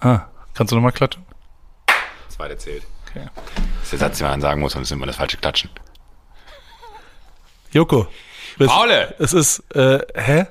[0.00, 1.24] Ah, kannst du nochmal klatschen?
[2.28, 2.84] Zweite zählt.
[3.08, 3.26] Okay.
[3.34, 5.70] Das ist der Satz, den man sagen muss, sonst ist immer das falsche Klatschen.
[7.72, 8.06] Joko.
[8.58, 9.14] es- Paule!
[9.18, 10.46] Es ist, äh, hä?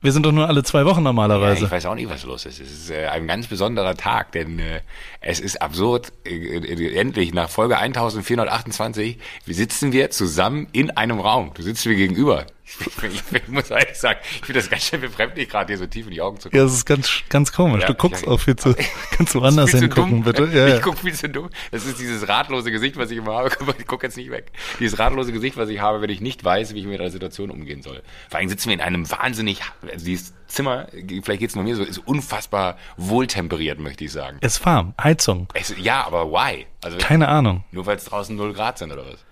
[0.00, 1.64] Wir sind doch nur alle zwei Wochen Ja, normalerweise.
[1.64, 2.58] ich weiß auch nicht, was los ist.
[2.60, 4.80] Es ist äh, ein ganz besonderer Tag, denn äh,
[5.20, 6.12] es ist absurd.
[6.24, 11.52] Äh, äh, endlich, nach Folge 1428, wir sitzen wir zusammen in einem Raum.
[11.54, 12.46] Du sitzt mir gegenüber.
[12.64, 16.06] Ich, ich, muss ehrlich sagen, ich finde das ganz schön befremdlich, gerade dir so tief
[16.06, 16.58] in die Augen zu gucken.
[16.58, 17.80] ja, das ist ganz, ganz komisch.
[17.82, 18.74] Ja, du guckst ich- auch viel zu,
[19.10, 20.44] kannst du zu hingucken, bitte?
[20.46, 20.76] Ja, ja.
[20.76, 21.50] Ich gucke viel zu dumm.
[21.72, 23.50] Das ist dieses ratlose Gesicht, was ich immer habe.
[23.78, 24.52] Ich gucke jetzt nicht weg.
[24.78, 27.50] Dieses ratlose Gesicht, was ich habe, wenn ich nicht weiß, wie ich mit einer Situation
[27.50, 28.02] umgehen soll.
[28.30, 30.86] Vor allem sitzen wir in einem wahnsinnig, also dieses Zimmer,
[31.22, 34.38] vielleicht geht's nur mir so, ist unfassbar wohltemperiert, möchte ich sagen.
[34.40, 34.94] Ist warm.
[35.02, 35.48] Heizung.
[35.54, 36.66] Es, ja, aber why?
[36.82, 37.64] Also Keine Ahnung.
[37.72, 39.24] nur weil es draußen 0 Grad sind oder was?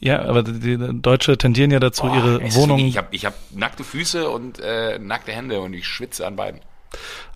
[0.00, 2.78] Ja, aber die, Deutsche tendieren ja dazu, Boah, ihre es ist Wohnung.
[2.78, 6.36] wirklich- Ich habe ich hab nackte Füße und äh, nackte Hände und ich schwitze an
[6.36, 6.60] beiden.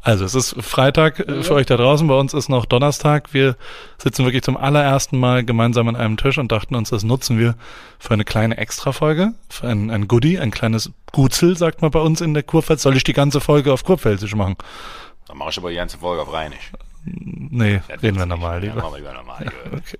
[0.02, 3.32] Also es ist Freitag äh, für euch da draußen, bei uns ist noch Donnerstag.
[3.34, 3.56] Wir
[3.96, 7.56] sitzen wirklich zum allerersten Mal gemeinsam an einem Tisch und dachten uns, das nutzen wir
[7.98, 12.20] für eine kleine Extra-Folge, für ein, ein Goodie, ein kleines Gutzel, sagt man bei uns
[12.20, 12.82] in der Kurpfalz.
[12.82, 14.56] Soll ich die ganze Folge auf Kurpfälzisch machen?
[15.26, 16.70] Dann mache ich aber die ganze Folge auf Rheinisch.
[17.04, 18.68] Nee, Das reden wir normal nicht.
[18.68, 18.82] Ja, lieber.
[18.82, 19.38] machen wir lieber normal.
[19.40, 19.76] lieber.
[19.78, 19.98] Okay.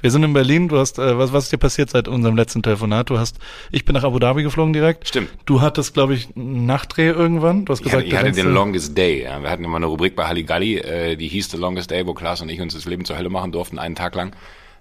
[0.00, 0.68] Wir sind in Berlin.
[0.68, 3.10] Du hast, äh, was, was ist dir passiert seit unserem letzten Telefonat?
[3.10, 3.38] Du hast,
[3.72, 5.08] ich bin nach Abu Dhabi geflogen direkt.
[5.08, 5.30] Stimmt.
[5.44, 7.64] Du hattest, glaube ich, einen Nachdreh irgendwann.
[7.64, 9.24] Du hast Ich gesagt, hatte, ich hatte den äh, Longest Day.
[9.24, 9.42] Ja.
[9.42, 12.40] Wir hatten immer eine Rubrik bei Halligalli, äh, die hieß The Longest Day, wo Klaas
[12.40, 14.34] und ich uns das Leben zur Hölle machen durften, einen Tag lang.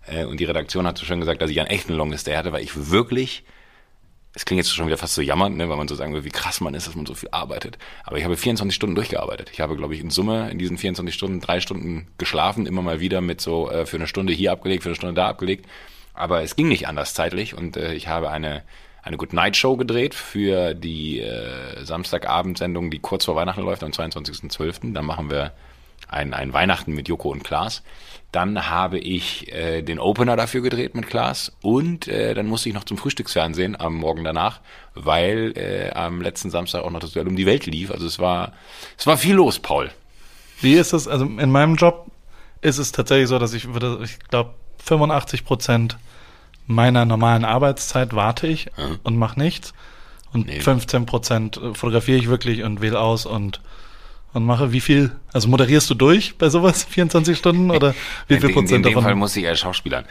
[0.05, 2.51] Äh, und die Redaktion hat so schön gesagt, dass ich einen echten Longest Day hatte,
[2.51, 3.43] weil ich wirklich,
[4.37, 6.29] es klingt jetzt schon wieder fast so jammernd, ne, weil man so sagen will, wie
[6.29, 7.79] krass man ist, dass man so viel arbeitet.
[8.03, 9.49] Aber ich habe 24 Stunden durchgearbeitet.
[9.51, 12.99] Ich habe, glaube ich, in Summe in diesen 24 Stunden drei Stunden geschlafen, immer mal
[12.99, 15.65] wieder mit so äh, für eine Stunde hier abgelegt, für eine Stunde da abgelegt.
[16.13, 18.61] Aber es ging nicht anders zeitlich und äh, ich habe eine
[19.01, 23.91] eine Good Night Show gedreht für die äh, Samstagabendsendung, die kurz vor Weihnachten läuft, am
[23.91, 24.93] 22.12.
[24.93, 25.53] Dann machen wir
[26.07, 27.83] ein, ein Weihnachten mit Joko und Klaas.
[28.31, 32.75] Dann habe ich äh, den Opener dafür gedreht mit Klaas und äh, dann musste ich
[32.75, 34.59] noch zum Frühstücksfernsehen am Morgen danach,
[34.95, 37.89] weil äh, am letzten Samstag auch noch das Duell um die Welt lief.
[37.89, 38.51] Also es war
[38.97, 39.89] es war viel los, Paul.
[40.59, 42.07] Wie ist es, also in meinem Job
[42.61, 44.53] ist es tatsächlich so, dass ich würde, ich glaube,
[44.83, 45.97] 85 Prozent
[46.65, 48.89] meiner normalen Arbeitszeit warte ich Ja.
[49.03, 49.73] und mache nichts.
[50.33, 50.59] Und Nee.
[50.59, 53.61] 15 Prozent fotografiere ich wirklich und wähle aus und,
[54.33, 57.95] und mache wie viel, also moderierst du durch bei sowas, 24 Stunden oder
[58.27, 59.03] wie viel in, Prozent in dem davon?
[59.03, 60.05] Fall muss ich als Schauspielern.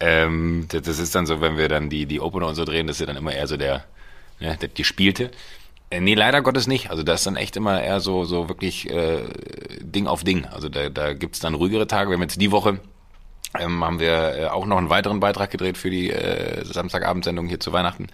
[0.00, 2.86] Ähm, das, das ist dann so, wenn wir dann die, die Opener und so drehen,
[2.86, 3.84] das ist ja dann immer eher so der,
[4.40, 5.30] ne, der Gespielte.
[5.90, 6.90] Äh, nee, leider Gottes nicht.
[6.90, 9.22] Also das ist dann echt immer eher so, so wirklich äh,
[9.80, 10.46] Ding auf Ding.
[10.46, 12.10] Also da, da gibt's dann ruhigere Tage.
[12.10, 12.80] Wir haben jetzt die Woche
[13.58, 17.60] ähm, haben wir äh, auch noch einen weiteren Beitrag gedreht für die äh, Samstagabendsendung hier
[17.60, 18.06] zu Weihnachten.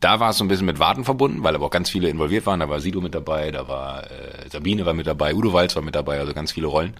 [0.00, 2.46] Da war es so ein bisschen mit Warten verbunden, weil aber auch ganz viele involviert
[2.46, 2.60] waren.
[2.60, 5.82] Da war Sido mit dabei, da war äh, Sabine war mit dabei, Udo Walz war
[5.82, 6.94] mit dabei, also ganz viele Rollen,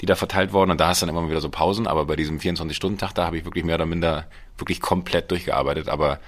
[0.00, 0.70] die da verteilt wurden.
[0.70, 1.86] Und da hast du dann immer wieder so Pausen.
[1.86, 4.26] Aber bei diesem 24-Stunden-Tag, da habe ich wirklich mehr oder minder
[4.58, 5.88] wirklich komplett durchgearbeitet.
[5.88, 6.20] Aber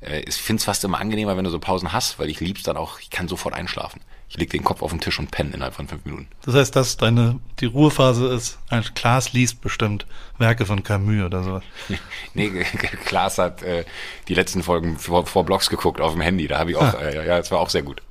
[0.00, 2.64] äh, ich finde es fast immer angenehmer, wenn du so Pausen hast, weil ich lieb's
[2.64, 4.00] dann auch, ich kann sofort einschlafen.
[4.28, 6.26] Ich leg den Kopf auf den Tisch und penne innerhalb von fünf Minuten.
[6.44, 10.04] Das heißt, dass deine, die Ruhephase ist, ein Klaas liest bestimmt
[10.38, 11.60] Werke von Camus oder so.
[12.34, 12.50] Nee,
[13.04, 13.84] Klaas hat äh,
[14.28, 16.48] die letzten Folgen vor, vor Blogs geguckt auf dem Handy.
[16.48, 18.02] Da habe ich auch, äh, ja, das war auch sehr gut.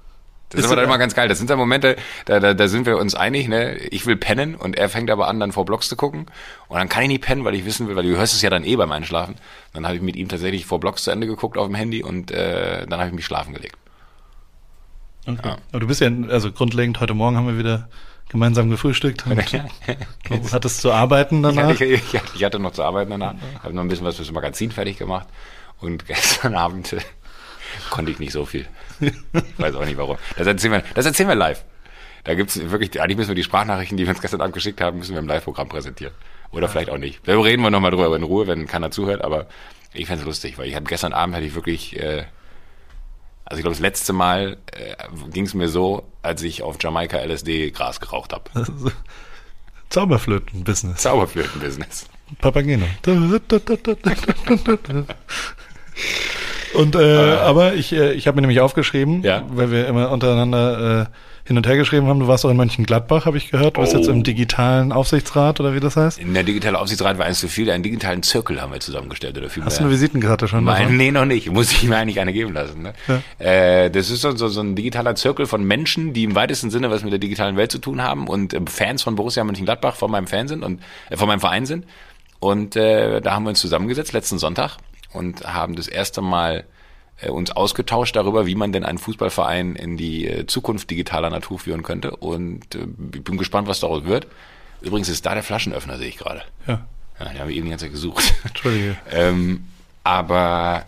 [0.50, 1.28] Das ist, aber dann immer ganz geil.
[1.28, 1.96] Das sind dann Momente,
[2.26, 3.76] da, da, da sind wir uns einig, ne?
[3.78, 6.28] Ich will pennen und er fängt aber an, dann vor Blogs zu gucken.
[6.68, 8.50] Und dann kann ich nicht pennen, weil ich wissen will, weil du hörst es ja
[8.50, 9.36] dann eh beim Einschlafen.
[9.74, 12.32] Dann habe ich mit ihm tatsächlich vor Blogs zu Ende geguckt auf dem Handy und
[12.32, 13.76] äh, dann habe ich mich schlafen gelegt.
[15.28, 15.48] Okay.
[15.50, 15.58] Ja.
[15.72, 17.90] Aber du bist ja, also grundlegend, heute Morgen haben wir wieder
[18.30, 19.38] gemeinsam gefrühstückt und
[20.30, 21.70] du hattest zu arbeiten Ich danach.
[21.70, 22.02] hatte, ich,
[22.36, 25.28] ich hatte noch zu arbeiten danach, habe noch ein bisschen was fürs Magazin fertig gemacht
[25.80, 27.00] und gestern Abend äh,
[27.90, 28.68] konnte ich nicht so viel.
[29.00, 29.14] Ich
[29.58, 30.18] weiß auch nicht warum.
[30.38, 31.64] Das erzählen wir, das erzählen wir live.
[32.24, 34.98] Da gibt's wirklich, eigentlich müssen wir die Sprachnachrichten, die wir uns gestern Abend geschickt haben,
[34.98, 36.14] müssen wir im Live-Programm präsentieren.
[36.50, 37.20] Oder vielleicht auch nicht.
[37.28, 39.46] Da reden wir nochmal drüber in Ruhe, wenn keiner zuhört, aber
[39.94, 42.24] ich fänd's lustig, weil ich hatte gestern Abend hatte ich wirklich, äh,
[43.46, 44.96] also ich glaube das letzte Mal äh,
[45.32, 48.44] ging's mir so, als ich auf Jamaika LSD Gras geraucht habe.
[49.90, 51.02] Zauberflöten-Business.
[51.02, 52.08] Zauberflöten-Business.
[52.42, 52.86] Papageno.
[56.74, 59.44] Und äh, aber ich, äh, ich habe mir nämlich aufgeschrieben, Ja.
[59.50, 61.06] weil wir immer untereinander äh,
[61.48, 62.20] hin und her geschrieben haben.
[62.20, 63.78] Du warst auch in Mönchengladbach, habe ich gehört.
[63.78, 63.98] Du bist Oh.
[64.00, 66.20] jetzt im digitalen Aufsichtsrat oder wie das heißt.
[66.20, 69.50] In der digitale Aufsichtsrat war eins zu viel, einen digitalen Zirkel haben wir zusammengestellt oder
[69.50, 70.66] viel Hast du eine Visitenkarte schon?
[70.66, 70.98] Davon?
[70.98, 71.52] nee, noch nicht.
[71.52, 72.82] Muss ich mir eigentlich eine geben lassen.
[72.82, 72.94] Ne?
[73.38, 77.04] Äh, das ist so, so, ein digitaler Zirkel von Menschen, die im weitesten Sinne was
[77.04, 80.28] mit der digitalen Welt zu tun haben und äh, Fans von Borussia Mönchengladbach von meinem
[80.28, 80.82] Fan sind und
[81.12, 81.86] äh, von meinem Verein sind.
[82.40, 84.78] Und äh, da haben wir uns zusammengesetzt letzten Sonntag
[85.14, 86.64] und haben das erste Mal
[87.30, 91.84] uns ausgetauscht darüber, wie man denn einen Fußballverein in die äh, Zukunft digitaler Natur führen
[91.84, 92.16] könnte.
[92.16, 94.28] Und äh, ich bin gespannt, was daraus wird.
[94.82, 96.44] Übrigens ist da der Flaschenöffner, sehe ich gerade.
[96.68, 96.86] Ja.
[97.20, 98.34] Ja, den haben wir eben die ganze Zeit gesucht.
[98.44, 98.98] Entschuldige.
[99.10, 99.66] ähm,
[100.04, 100.86] aber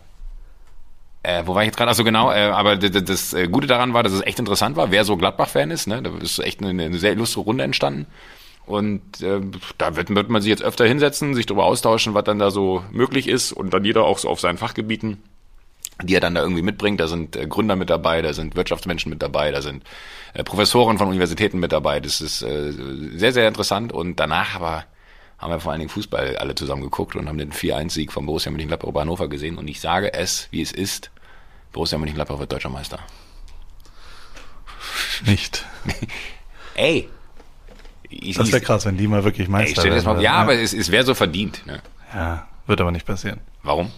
[1.24, 1.92] äh, wo war ich jetzt gerade?
[1.92, 4.76] Ach so genau, äh, aber das, das äh, Gute daran war, dass es echt interessant
[4.76, 5.88] war, wer so Gladbach-Fan ist.
[5.88, 6.02] Ne?
[6.02, 8.08] Da ist echt eine, eine sehr illustre Runde entstanden.
[8.66, 9.40] Und äh,
[9.78, 12.84] da wird, wird man sich jetzt öfter hinsetzen, sich darüber austauschen, was dann da so
[12.92, 15.24] möglich ist und dann jeder auch so auf seinen Fachgebieten,
[16.04, 17.00] die er dann da irgendwie mitbringt.
[17.00, 19.84] Da sind äh, Gründer mit dabei, da sind Wirtschaftsmenschen mit dabei, da sind
[20.34, 22.00] äh, Professoren von Universitäten mit dabei.
[22.00, 22.72] Das ist äh,
[23.16, 23.92] sehr, sehr interessant.
[23.92, 24.86] Und danach aber
[25.38, 28.52] haben wir vor allen Dingen Fußball alle zusammen geguckt und haben den 4-1-Sieg von Borussia
[28.52, 29.58] Mönchengladbach über Hannover gesehen.
[29.58, 31.12] Und ich sage es, wie es ist,
[31.74, 33.00] Borussia Mönchengladbach wird deutscher Meister.
[35.26, 35.66] Nicht.
[36.76, 37.10] Ey!
[38.10, 40.54] Ich, Das wäre krass, wenn die mal wirklich ey, Meister das mal, ja, würden, aber
[40.54, 41.66] es, es wäre so verdient.
[41.66, 41.82] Ne?
[42.14, 43.42] Ja, wird aber nicht passieren.
[43.64, 43.92] Warum?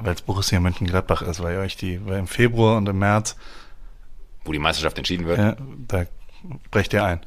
[0.00, 3.36] Weil es Borussia Mönchengladbach ist, weil ihr euch die, weil im Februar und im März,
[4.44, 5.56] Wo die Meisterschaft entschieden wird, ja,
[5.88, 6.04] da
[6.70, 7.20] brecht ihr ein.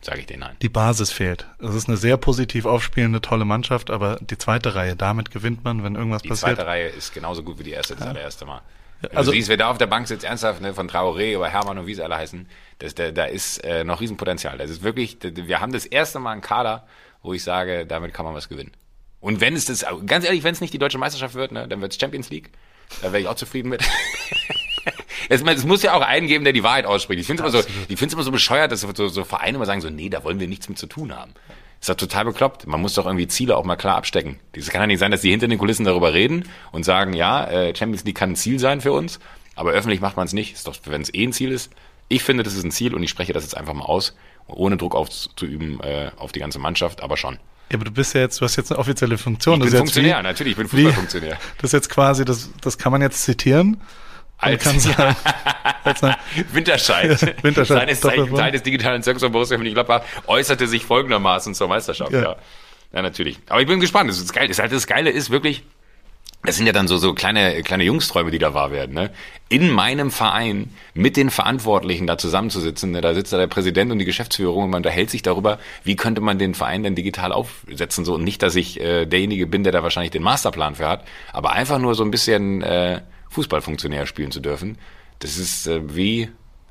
[0.00, 0.56] sage ich dir nein.
[0.62, 1.46] Die Basis fehlt.
[1.58, 5.82] Es ist eine sehr positiv aufspielende, tolle Mannschaft, aber die zweite Reihe, damit gewinnt man,
[5.82, 6.54] wenn irgendwas Die passiert.
[6.56, 8.60] zweite Reihe ist genauso gut wie die erste, das allererste Mal.
[9.00, 11.48] Wenn also- du siehst, wer da auf der Bank sitzt, ernsthaft, ne, von Traoré über
[11.48, 12.48] Hermann und wie sie alle heißen,
[12.80, 14.58] das, da, da ist äh, noch Riesenpotenzial.
[14.58, 16.86] Das ist wirklich, wir haben das erste Mal einen Kader,
[17.22, 18.72] wo ich sage, damit kann man was gewinnen.
[19.20, 21.80] Und wenn es das, ganz ehrlich, wenn es nicht die deutsche Meisterschaft wird, ne, dann
[21.80, 22.50] wird es Champions League.
[23.02, 23.82] Da wäre ich auch zufrieden mit.
[25.28, 27.20] Es, es muss ja auch einen geben, der die Wahrheit ausspricht.
[27.20, 29.56] Ich finde es immer so, ich finde es immer so bescheuert, dass so, so Vereine
[29.56, 31.34] immer sagen so, nee, da wollen wir nichts mit zu tun haben.
[31.80, 32.66] Ist doch total bekloppt.
[32.66, 34.40] Man muss doch irgendwie Ziele auch mal klar abstecken.
[34.52, 37.44] Es kann ja nicht sein, dass die hinter den Kulissen darüber reden und sagen, ja,
[37.46, 39.20] äh, Champions League kann ein Ziel sein für uns,
[39.54, 40.54] aber öffentlich macht man es nicht.
[40.54, 41.70] Ist doch, wenn es eh ein Ziel ist.
[42.08, 44.16] Ich finde, das ist ein Ziel und ich spreche das jetzt einfach mal aus,
[44.46, 47.38] ohne Druck auszuüben äh, auf die ganze Mannschaft, aber schon.
[47.70, 49.60] Ja, aber du bist ja jetzt, du hast jetzt eine offizielle Funktion.
[49.62, 51.36] Ich bin Funktionär, wie, natürlich, ich bin Fußballfunktionär.
[51.58, 53.80] Das ist jetzt quasi, das, das kann man jetzt zitieren.
[54.38, 55.16] Als- kann sagen,
[55.84, 56.16] als eine,
[56.52, 58.34] Winterscheid, Winterscheid, seines Zeichen.
[58.34, 62.12] Teil des digitalen Zirkus von Borussia Mönchengladbach, äußerte sich folgendermaßen zur Meisterschaft.
[62.12, 62.22] Ja.
[62.22, 62.36] Ja.
[62.92, 63.38] ja, natürlich.
[63.48, 64.08] Aber ich bin gespannt.
[64.08, 64.48] Das ist geil.
[64.48, 65.64] Das, halt, das Geile ist wirklich,
[66.48, 68.94] das sind ja dann so, so kleine, kleine Jungsträume, die da wahr werden.
[68.94, 69.10] Ne?
[69.50, 72.90] In meinem Verein mit den Verantwortlichen da zusammenzusitzen.
[72.90, 73.02] Ne?
[73.02, 76.22] Da sitzt da der Präsident und die Geschäftsführung und man unterhält sich darüber, wie könnte
[76.22, 78.06] man den Verein denn digital aufsetzen.
[78.06, 81.04] So und nicht, dass ich äh, derjenige bin, der da wahrscheinlich den Masterplan für hat,
[81.34, 84.78] aber einfach nur so ein bisschen äh, Fußballfunktionär spielen zu dürfen.
[85.18, 86.30] Das ist äh, wie,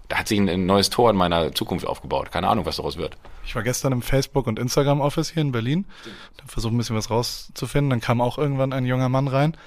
[0.09, 2.31] da hat sich ein, ein neues Tor in meiner Zukunft aufgebaut.
[2.31, 3.18] Keine Ahnung, was daraus wird.
[3.45, 5.86] ich war gestern im Facebook- und Instagram-Office hier in Berlin,
[6.38, 7.89] da versucht ein bisschen was rauszufinden.
[7.89, 9.57] Dann kam auch irgendwann ein junger Mann rein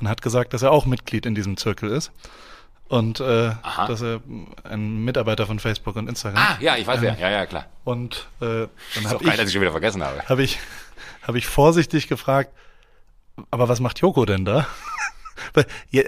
[0.00, 2.12] und hat gesagt, dass er auch Mitglied in diesem Zirkel ist.
[2.88, 3.88] Und äh, Aha.
[3.88, 4.20] dass er
[4.62, 6.40] ein Mitarbeiter von Facebook und Instagram.
[6.40, 7.18] Ah, ja, ich weiß wer.
[7.18, 7.66] Ja, ja, klar.
[7.82, 10.22] Und äh, dann habe doch geil, dass ich, ich schon wieder vergessen habe.
[10.28, 10.60] hab ich,
[11.22, 12.52] hab ich vorsichtig gefragt,
[13.50, 14.66] aber was macht Joko denn da?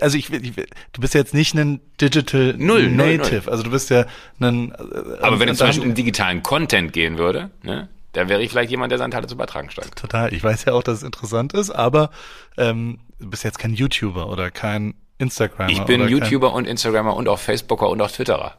[0.00, 3.70] Also ich, ich, du bist ja jetzt nicht ein Digital Null, null, Native, also du
[3.70, 4.06] bist ja
[4.40, 4.72] ein.
[4.72, 8.50] äh, Aber wenn es zum Beispiel um digitalen Content gehen würde, ne, dann wäre ich
[8.50, 9.96] vielleicht jemand, der seinen Teil dazu beitragen steigt.
[9.96, 10.32] Total.
[10.32, 12.10] Ich weiß ja auch, dass es interessant ist, aber
[12.56, 15.70] ähm, du bist jetzt kein YouTuber oder kein Instagramer.
[15.70, 18.54] Ich bin YouTuber und Instagrammer und auch Facebooker und auch Twitterer.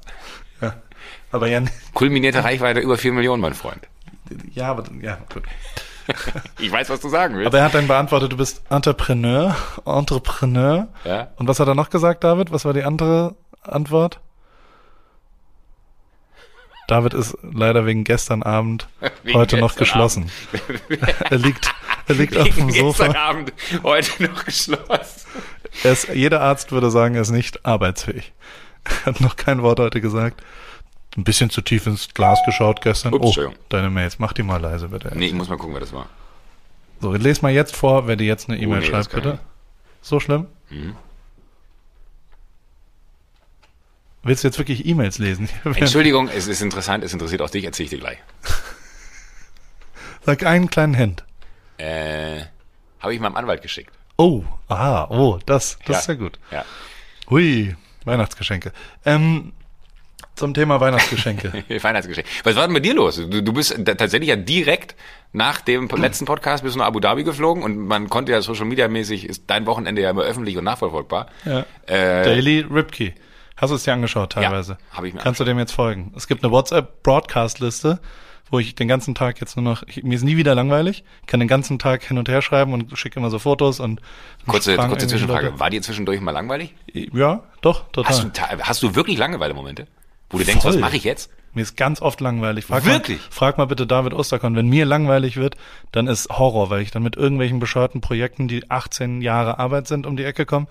[0.62, 0.75] Ja.
[1.31, 1.62] Aber ja,
[1.94, 3.88] Kulminierte Reichweite über vier Millionen, mein Freund.
[4.54, 5.44] ja, aber ja, gut.
[6.59, 7.47] Ich weiß, was du sagen willst.
[7.47, 10.88] Aber er hat dann beantwortet, du bist Entrepreneur, Entrepreneur.
[11.06, 11.29] Ja.
[11.38, 12.51] Und was hat er noch gesagt, David?
[12.51, 14.19] Was war die andere Antwort?
[16.88, 18.88] David ist leider wegen gestern Abend
[19.23, 20.31] Wegen heute noch gestern geschlossen.
[21.30, 21.71] er liegt,
[22.07, 23.13] er liegt auf dem Gestern Sofa.
[23.16, 24.85] Abend, heute noch geschlossen.
[25.83, 28.33] Er ist, jeder Arzt würde sagen, er ist nicht arbeitsfähig.
[28.83, 30.42] Er hat noch kein Wort heute gesagt.
[31.18, 33.13] Ein bisschen zu tief ins Glas geschaut gestern.
[33.13, 34.19] Ups, oh, deine Mails.
[34.19, 35.11] Mach die mal leise, bitte.
[35.16, 36.07] Nee, ich muss mal gucken, wer das war.
[37.01, 39.39] So, les mal jetzt vor, wer dir jetzt eine E-Mail nee, das schreibt, bitte.
[40.01, 40.47] ich So schlimm?
[40.69, 40.95] Mhm.
[44.23, 45.49] Willst du jetzt wirklich E-Mails lesen?
[45.63, 48.18] Entschuldigung, es ist interessant, es interessiert auch dich, erzähl ich dir gleich.
[50.25, 51.23] Sag einen kleinen Hint.
[51.78, 52.42] Äh,
[52.99, 53.94] habe ich meinem Anwalt geschickt.
[54.18, 55.99] Oh, aha, oh, das, das Ja.
[55.99, 56.39] ist ja gut.
[56.51, 56.66] Ja.
[57.30, 58.73] Hui, Weihnachtsgeschenke.
[59.06, 59.54] Ähm,
[60.35, 61.64] zum Thema Weihnachtsgeschenke.
[61.83, 62.28] Weihnachtsgeschenk.
[62.44, 63.18] Was war denn mit dir los?
[63.18, 64.95] Du, du bist tatsächlich ja direkt
[65.31, 68.66] nach dem letzten Podcast bist du nach Abu Dhabi geflogen und man konnte ja Social
[68.66, 71.28] Media mäßig, ist dein Wochenende ja immer öffentlich und nachverfolgbar.
[71.45, 71.66] ja.
[71.85, 73.14] Äh, Daily Ripkey.
[73.57, 74.78] Hast du es dir angeschaut teilweise?
[74.92, 76.14] hab ich mir Kannst du dem jetzt folgen?
[76.16, 77.99] Es gibt eine WhatsApp-Broadcast-Liste,
[78.49, 81.28] wo ich den ganzen Tag jetzt nur noch, ich, mir ist nie wieder langweilig, ich
[81.28, 84.02] kann den ganzen Tag hin und her schreiben und schicke immer so Fotos und
[84.47, 85.47] kurze, kurze Zwischenfrage.
[85.47, 85.59] Leute.
[85.59, 86.73] War dir zwischendurch mal langweilig?
[86.94, 88.09] Ja, doch, total.
[88.09, 89.88] Hast du, hast du wirklich Langeweile-Momente?
[90.30, 90.74] Wo du denkst, Voll.
[90.74, 91.31] was mache ich jetzt?
[91.54, 92.66] Mir ist ganz oft langweilig.
[92.66, 93.18] Frag Wirklich?
[93.19, 94.56] Mal, frag mal bitte David Osterkorn.
[94.56, 95.56] Wenn mir langweilig wird,
[95.92, 100.06] dann ist Horror, weil ich dann mit irgendwelchen bescheuerten Projekten, die 18 Jahre Arbeit sind,
[100.06, 100.68] um die Ecke komme.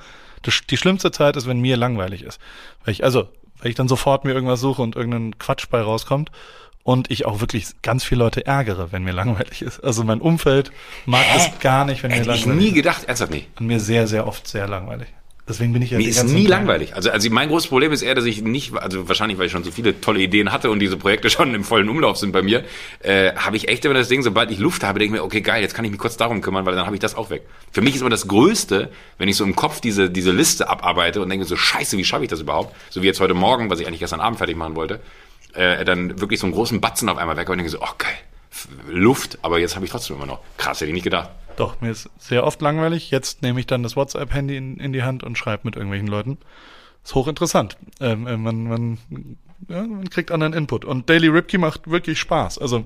[0.70, 2.40] Die schlimmste Zeit ist, wenn mir langweilig ist.
[2.84, 3.28] Weil ich, also,
[3.60, 6.30] weil ich dann sofort mir irgendwas suche und irgendein Quatsch bei rauskommt.
[6.84, 9.80] Und ich auch wirklich ganz viele Leute ärgere, wenn mir langweilig ist.
[9.80, 10.70] Also mein Umfeld
[11.04, 11.50] mag Hä?
[11.52, 12.74] es gar nicht, wenn mir Hätte ich langweilig nie ist.
[12.76, 13.48] gedacht, ernsthaft nicht.
[13.60, 15.08] Und mir sehr, sehr oft sehr langweilig.
[15.48, 16.94] Deswegen bin ich ja Mir ist nie langweilig.
[16.94, 19.64] Also, also mein großes Problem ist eher, dass ich nicht, also wahrscheinlich, weil ich schon
[19.64, 22.64] so viele tolle Ideen hatte und diese Projekte schon im vollen Umlauf sind bei mir,
[23.00, 25.40] äh, habe ich echt immer das Ding, sobald ich Luft habe, denke ich mir, okay,
[25.40, 27.42] geil, jetzt kann ich mich kurz darum kümmern, weil dann habe ich das auch weg.
[27.72, 31.22] Für mich ist immer das Größte, wenn ich so im Kopf diese, diese Liste abarbeite
[31.22, 32.76] und denke so, scheiße, wie schaffe ich das überhaupt?
[32.90, 35.00] So wie jetzt heute Morgen, was ich eigentlich gestern Abend fertig machen wollte,
[35.54, 38.12] äh, dann wirklich so einen großen Batzen auf einmal weg und denke so, oh geil,
[38.90, 40.40] Luft, aber jetzt habe ich trotzdem immer noch.
[40.58, 41.30] Krass, hätte ich nicht gedacht.
[41.58, 43.10] Doch, mir ist sehr oft langweilig.
[43.10, 46.38] Jetzt nehme ich dann das WhatsApp-Handy in, in die Hand und schreibe mit irgendwelchen Leuten.
[47.02, 47.76] Ist hochinteressant.
[47.98, 48.98] Ähm, äh, man, man,
[49.68, 50.84] ja, man kriegt anderen Input.
[50.84, 52.58] Und Daily Ripkey macht wirklich Spaß.
[52.58, 52.84] Also,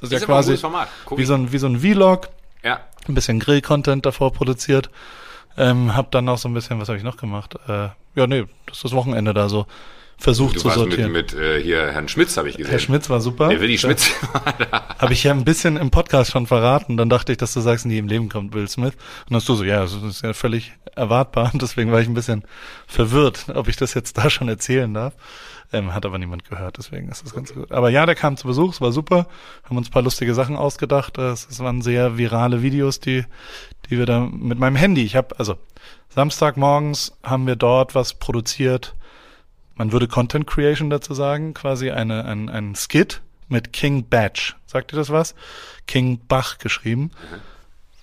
[0.00, 0.52] das ist, ja Ist ein quasi
[1.16, 2.30] wie so, ein, wie so ein Vlog,
[2.62, 4.88] Ja, ein bisschen Grill-Content davor produziert.
[5.58, 7.56] Ähm, hab dann noch so ein bisschen, was habe ich noch gemacht?
[7.68, 9.66] Äh, ja, nee, das ist das Wochenende da so
[10.18, 11.12] versucht du zu warst mit, sortieren.
[11.12, 12.70] mit äh, hier Herrn Schmitz, habe ich gesehen.
[12.70, 13.48] Herr Schmitz war super.
[13.48, 14.96] Der Willi Schmitz war da.
[14.98, 16.96] Habe ich ja ein bisschen im Podcast schon verraten.
[16.96, 18.94] Dann dachte ich, dass du sagst, nie im Leben kommt Will Smith.
[18.94, 21.50] Und dann hast du so, ja, das ist ja völlig erwartbar.
[21.52, 22.44] Und deswegen war ich ein bisschen
[22.86, 25.14] verwirrt, ob ich das jetzt da schon erzählen darf.
[25.72, 27.72] Ähm, hat aber niemand gehört, deswegen ist das ganz gut.
[27.72, 29.26] Aber ja, der kam zu Besuch, es war super.
[29.64, 31.18] Haben uns ein paar lustige Sachen ausgedacht.
[31.18, 33.24] Es, es waren sehr virale Videos, die,
[33.90, 35.02] die wir da mit meinem Handy.
[35.02, 35.56] Ich habe, also
[36.10, 38.94] Samstagmorgens haben wir dort was produziert.
[39.76, 44.56] Man würde Content Creation dazu sagen, quasi eine, ein, ein Skit mit King Batch.
[44.66, 45.34] Sagt ihr das was?
[45.86, 47.10] King Bach geschrieben.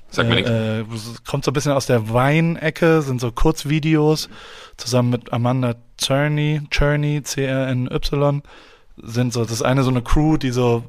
[0.10, 0.50] Sag mir nichts.
[0.50, 0.86] Äh, äh,
[1.26, 4.30] kommt so ein bisschen aus der Weinecke, sind so Kurzvideos
[4.76, 8.42] zusammen mit Amanda Czerny, Czerny, C-R-N-Y,
[8.98, 10.84] sind so, das ist eine so eine Crew, die so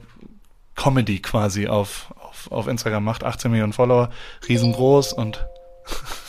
[0.74, 4.10] Comedy quasi auf, auf, auf Instagram macht, 18 Millionen Follower,
[4.48, 5.46] riesengroß und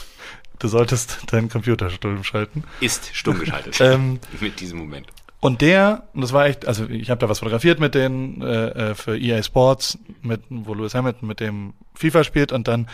[0.59, 2.63] du solltest deinen Computer stumm schalten.
[2.79, 3.79] Ist stumm geschaltet.
[3.81, 5.07] Ähm, Mit diesem Moment.
[5.39, 8.91] und der, und das war echt, also ich habe da was fotografiert mit denen äh,
[8.91, 12.87] äh, für EA Sports, mit wo Lewis Hamilton mit dem FIFA spielt und dann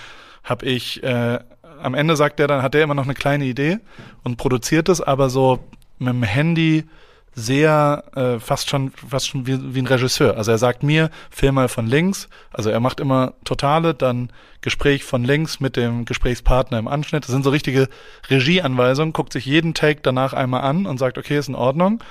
[0.44, 1.40] habe ich äh,
[1.82, 3.80] am Ende sagt der dann, hat der immer noch eine kleine Idee
[4.24, 5.60] und produziert es aber so
[6.00, 6.86] mit dem Handy
[7.34, 10.38] sehr äh, fast schon fast schon wie, wie ein Regisseur.
[10.38, 12.28] Also er sagt mir, film mal von links.
[12.52, 14.32] Also er macht immer totale, dann
[14.62, 17.24] Gespräch von links mit dem Gesprächspartner im Anschnitt.
[17.24, 17.88] Das sind so richtige
[18.30, 19.14] Regieanweisungen.
[19.14, 22.04] Guckt sich jeden Take danach einmal an und sagt, okay, ist in Ordnung.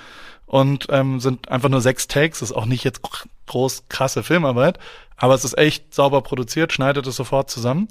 [0.46, 2.40] Und ähm, sind einfach nur sechs Takes.
[2.40, 3.02] Ist auch nicht jetzt
[3.46, 4.78] groß krasse Filmarbeit,
[5.16, 6.72] aber es ist echt sauber produziert.
[6.72, 7.88] Schneidet es sofort zusammen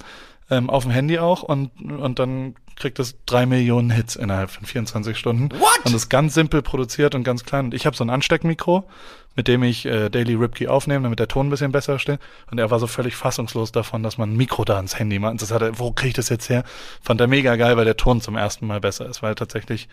[0.50, 4.66] ähm, auf dem Handy auch und und dann kriegt es drei Millionen Hits innerhalb von
[4.66, 5.50] 24 Stunden.
[5.60, 5.86] What?
[5.86, 7.66] Und ist ganz simpel produziert und ganz klein.
[7.66, 8.88] Und ich habe so ein Ansteckmikro,
[9.36, 12.20] mit dem ich äh, Daily Ripkey aufnehme, damit der Ton ein bisschen besser steht.
[12.52, 15.32] Und er war so völlig fassungslos davon, dass man ein Mikro da ins Handy macht.
[15.32, 16.64] Und das hat er, wo kriege ich das jetzt her?
[17.02, 19.90] Fand er mega geil, weil der Ton zum ersten Mal besser ist, weil tatsächlich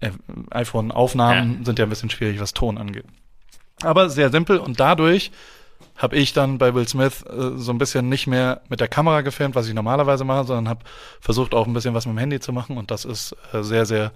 [0.00, 0.10] äh,
[0.50, 3.04] iPhone-Aufnahmen sind ja ein bisschen schwierig, was Ton angeht.
[3.82, 5.32] Aber sehr simpel und dadurch
[5.96, 9.20] habe ich dann bei Will Smith äh, so ein bisschen nicht mehr mit der Kamera
[9.20, 10.80] gefilmt, was ich normalerweise mache, sondern habe
[11.20, 12.76] versucht auch ein bisschen was mit dem Handy zu machen.
[12.76, 14.12] Und das ist äh, sehr, sehr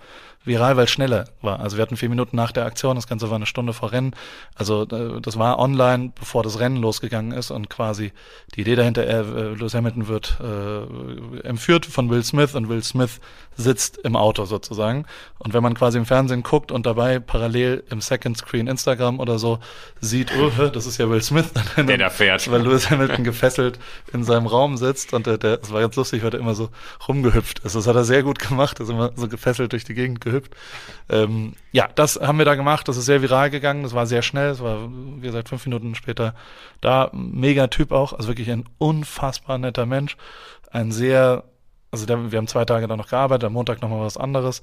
[0.47, 1.61] viral, weil es schneller war.
[1.61, 4.15] Also wir hatten vier Minuten nach der Aktion, das Ganze war eine Stunde vor Rennen.
[4.55, 8.13] Also äh, das war online, bevor das Rennen losgegangen ist und quasi
[8.55, 12.83] die Idee dahinter, er, äh, Lewis Hamilton wird äh, entführt von Will Smith und Will
[12.83, 13.21] Smith
[13.57, 15.07] sitzt im Auto sozusagen.
[15.39, 19.39] Und wenn man quasi im Fernsehen guckt und dabei parallel im Second Screen Instagram oder
[19.39, 19.59] so
[20.01, 22.51] sieht, oh, das ist ja Will Smith, dann Der da fährt.
[22.51, 23.79] weil Lewis Hamilton gefesselt
[24.13, 26.69] in seinem Raum sitzt und der, der, das war ganz lustig, weil der immer so
[27.09, 27.75] rumgehüpft ist.
[27.75, 30.36] Das hat er sehr gut gemacht, ist immer so gefesselt durch die Gegend gehüpft.
[31.09, 34.23] Ähm, ja, das haben wir da gemacht, das ist sehr viral gegangen, das war sehr
[34.23, 36.35] schnell, es war, wie gesagt, fünf Minuten später
[36.81, 37.11] da.
[37.13, 40.17] Mega Typ auch, also wirklich ein unfassbar netter Mensch,
[40.71, 41.45] ein sehr,
[41.91, 44.63] also der, wir haben zwei Tage da noch gearbeitet, am Montag nochmal was anderes.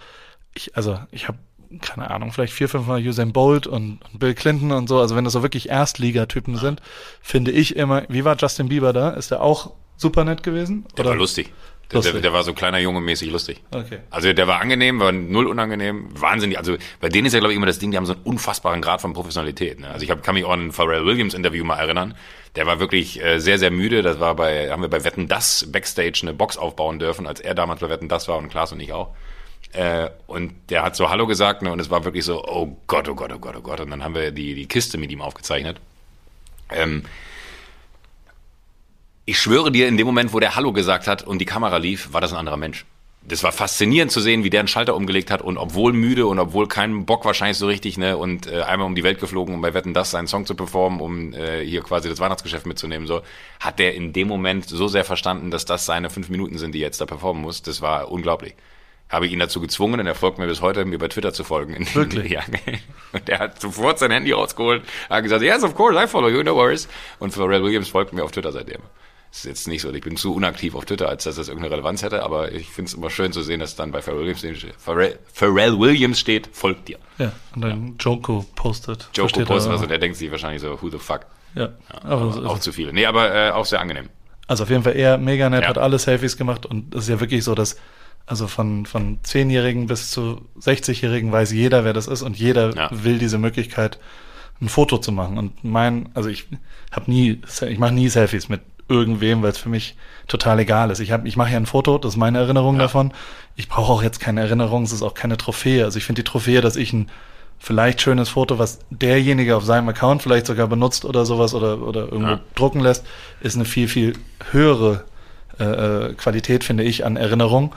[0.53, 1.37] Ich, also ich habe
[1.81, 5.15] keine Ahnung, vielleicht vier, fünf Mal Usain Bolt und, und Bill Clinton und so, also
[5.15, 6.81] wenn das so wirklich Erstligatypen sind,
[7.21, 9.09] finde ich immer, wie war Justin Bieber da?
[9.11, 10.85] Ist der auch super nett gewesen?
[10.97, 11.51] Der war lustig.
[11.91, 13.61] Der, der war so kleiner Junge mäßig lustig.
[13.71, 13.99] Okay.
[14.09, 16.57] Also der war angenehm, war null unangenehm, wahnsinnig.
[16.57, 18.81] Also bei denen ist ja glaube ich immer das Ding, die haben so einen unfassbaren
[18.81, 19.79] Grad von Professionalität.
[19.79, 19.89] Ne?
[19.89, 22.15] Also ich hab, kann mich auch an ein Pharrell Williams Interview mal erinnern.
[22.55, 24.01] Der war wirklich äh, sehr sehr müde.
[24.01, 27.53] Das war bei haben wir bei Wetten das Backstage eine Box aufbauen dürfen, als er
[27.53, 29.13] damals bei Wetten das war und Klaas und ich auch.
[29.73, 33.09] Äh, und der hat so Hallo gesagt ne, und es war wirklich so, oh Gott,
[33.09, 33.79] oh Gott, oh Gott, oh Gott.
[33.79, 35.77] Und dann haben wir die, die Kiste mit ihm aufgezeichnet.
[36.71, 37.03] Ähm,
[39.25, 42.11] ich schwöre dir, in dem Moment, wo der Hallo gesagt hat und die Kamera lief,
[42.11, 42.85] war das ein anderer Mensch.
[43.25, 46.39] das war faszinierend zu sehen, wie der einen Schalter umgelegt hat und obwohl müde und
[46.39, 49.61] obwohl kein Bock wahrscheinlich so richtig, ne, und äh, einmal um die Welt geflogen, um
[49.61, 53.21] bei Wetten das seinen Song zu performen, um äh, hier quasi das Weihnachtsgeschäft mitzunehmen, so,
[53.61, 56.79] hat der in dem Moment so sehr verstanden, dass das seine fünf Minuten sind, die
[56.79, 57.61] er jetzt da performen muss.
[57.61, 58.55] Das war unglaublich.
[59.07, 61.45] Habe ich ihn dazu gezwungen und er folgt mir bis heute, mir bei Twitter zu
[61.45, 61.87] folgen.
[61.93, 62.31] Wirklich?
[62.31, 62.41] ja.
[63.13, 66.43] Und er hat sofort sein Handy rausgeholt, hat gesagt, yes, of course, I follow you,
[66.43, 66.89] no worries.
[67.19, 68.81] Und Pharrell Williams folgt mir auf Twitter seitdem
[69.33, 72.03] ist jetzt nicht so, ich bin zu unaktiv auf Twitter, als dass das irgendeine Relevanz
[72.03, 75.17] hätte, aber ich finde es immer schön zu sehen, dass dann bei Pharrell Williams, Pharrell,
[75.33, 76.99] Pharrell Williams steht, folgt dir.
[77.17, 77.93] Ja, und dann ja.
[77.99, 79.09] Joko postet.
[79.15, 81.21] Joko postet, also der denkt sich wahrscheinlich so, who the fuck.
[81.55, 82.93] Ja, ja aber, auch zu viele.
[82.93, 84.09] Nee, aber äh, auch sehr angenehm.
[84.47, 85.69] Also auf jeden Fall eher mega nett, ja.
[85.69, 87.77] hat alle Selfies gemacht und es ist ja wirklich so, dass
[88.25, 92.89] also von, von 10-Jährigen bis zu 60-Jährigen weiß jeder, wer das ist und jeder ja.
[92.91, 93.97] will diese Möglichkeit,
[94.61, 95.37] ein Foto zu machen.
[95.37, 96.45] Und mein, also ich
[96.91, 98.61] habe nie, ich mache nie Selfies mit
[98.93, 99.95] irgendwem, weil es für mich
[100.27, 100.99] total egal ist.
[100.99, 102.83] Ich, hab, ich mache ja ein Foto, das ist meine Erinnerung ja.
[102.83, 103.11] davon.
[103.55, 105.83] Ich brauche auch jetzt keine Erinnerung, es ist auch keine Trophäe.
[105.83, 107.09] Also ich finde die Trophäe, dass ich ein
[107.59, 112.03] vielleicht schönes Foto, was derjenige auf seinem Account vielleicht sogar benutzt oder sowas oder, oder
[112.03, 112.39] irgendwo ja.
[112.55, 113.05] drucken lässt,
[113.41, 114.13] ist eine viel, viel
[114.51, 115.03] höhere
[115.59, 117.73] äh, äh, Qualität, finde ich, an Erinnerung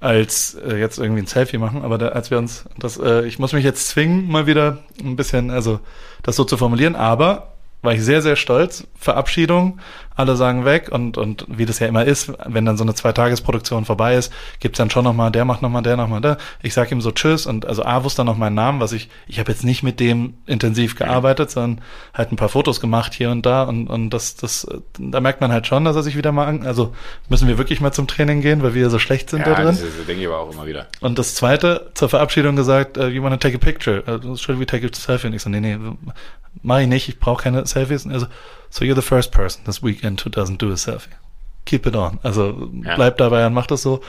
[0.00, 1.82] als äh, jetzt irgendwie ein Selfie machen.
[1.82, 5.16] Aber da, als wir uns das, äh, ich muss mich jetzt zwingen, mal wieder ein
[5.16, 5.80] bisschen, also
[6.22, 8.86] das so zu formulieren, aber war ich sehr, sehr stolz.
[8.98, 9.78] Verabschiedung,
[10.20, 13.84] alle sagen weg und, und wie das ja immer ist, wenn dann so eine Zweitagesproduktion
[13.84, 16.36] vorbei ist, gibt's dann schon nochmal, der macht nochmal, der nochmal, der.
[16.62, 19.08] Ich sag ihm so Tschüss und also A wusste dann noch meinen Namen, was ich,
[19.26, 21.84] ich habe jetzt nicht mit dem intensiv gearbeitet, sondern
[22.14, 24.66] halt ein paar Fotos gemacht hier und da und, und das, das,
[24.98, 26.94] da merkt man halt schon, dass er sich wieder mal an, also
[27.28, 29.66] müssen wir wirklich mal zum Training gehen, weil wir so schlecht sind ja, da drin.
[29.66, 30.86] Das, das denke ich aber auch immer wieder.
[31.00, 34.02] Und das zweite, zur Verabschiedung gesagt, uh, you wanna take a picture?
[34.06, 35.28] Uh, should we take a selfie?
[35.28, 35.78] Und ich so, nee, nee,
[36.62, 38.06] mach ich nicht, ich brauche keine Selfies.
[38.06, 38.26] Also,
[38.70, 41.10] so you're the first person this weekend who doesn't do a selfie.
[41.66, 42.18] Keep it on.
[42.22, 42.94] Also ja.
[42.96, 44.00] bleib dabei und mach das so.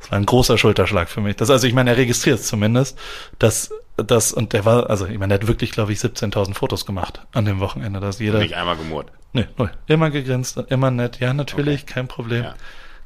[0.00, 1.36] Das war ein großer Schulterschlag für mich.
[1.36, 2.98] Das, also ich meine, er registriert es zumindest,
[3.38, 6.84] dass das und der war, also ich meine, der hat wirklich, glaube ich, 17.000 Fotos
[6.84, 8.40] gemacht an dem Wochenende, dass jeder.
[8.40, 9.10] Nicht einmal gemurrt.
[9.32, 9.70] Nee, null.
[9.86, 11.20] Immer gegrinst, immer nett.
[11.20, 11.92] Ja, natürlich, okay.
[11.92, 12.44] kein Problem.
[12.44, 12.54] Ja.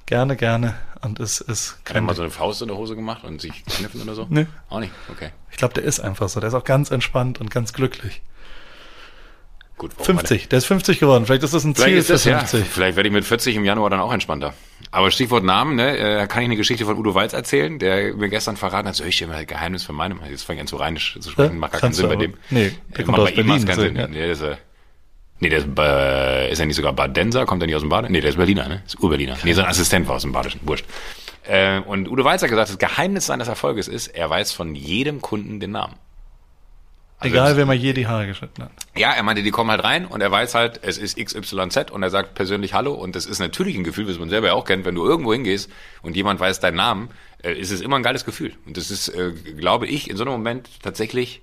[0.06, 0.74] Gerne, gerne.
[1.02, 1.96] Und es ist kein.
[1.96, 4.26] Hat er mal so eine Faust in der Hose gemacht und sich kniffen oder so?
[4.28, 4.46] Nee.
[4.68, 5.30] Auch nicht, okay.
[5.50, 6.40] Ich glaube, der ist einfach so.
[6.40, 8.22] Der ist auch ganz entspannt und ganz glücklich.
[9.80, 11.24] Gut, 50, der ist 50 geworden.
[11.24, 12.30] Vielleicht ist das ein Ziel für 50.
[12.30, 12.44] Ja.
[12.44, 14.52] Vielleicht werde ich mit 40 im Januar dann auch entspannter.
[14.90, 18.28] Aber Stichwort Namen, ne, äh, kann ich eine Geschichte von Udo Walz erzählen, der mir
[18.28, 21.16] gestern verraten hat, so ich immer Geheimnis von meinem, jetzt fange ich an zu rheinisch
[21.18, 22.34] zu sprechen, macht gar keinen Sinn bei dem.
[22.50, 23.64] Nee, der kommt aus Berlin.
[23.64, 23.96] Keinen Sinn.
[23.96, 24.06] Ja.
[24.06, 24.56] Nee, der ist, äh,
[25.38, 28.12] nee, der ist, äh, ist er nicht sogar Badenser, kommt er nicht aus dem Bade?
[28.12, 28.82] Nee, der ist Berliner, ne?
[28.84, 29.38] Ist Urberliner.
[29.44, 30.84] Nee, sein Assistent war aus dem Badischen, wurscht.
[31.48, 35.22] Äh, und Udo Walz hat gesagt, das Geheimnis seines Erfolges ist, er weiß von jedem
[35.22, 35.94] Kunden den Namen.
[37.20, 38.70] Also Egal, wer mal je die Haare geschnitten hat.
[38.96, 42.02] Ja, er meinte, die kommen halt rein und er weiß halt, es ist XYZ und
[42.02, 44.64] er sagt persönlich Hallo und das ist natürlich ein Gefühl, was man selber ja auch
[44.64, 47.10] kennt, wenn du irgendwo hingehst und jemand weiß deinen Namen,
[47.42, 48.54] äh, ist es immer ein geiles Gefühl.
[48.64, 51.42] Und das ist, äh, glaube ich, in so einem Moment tatsächlich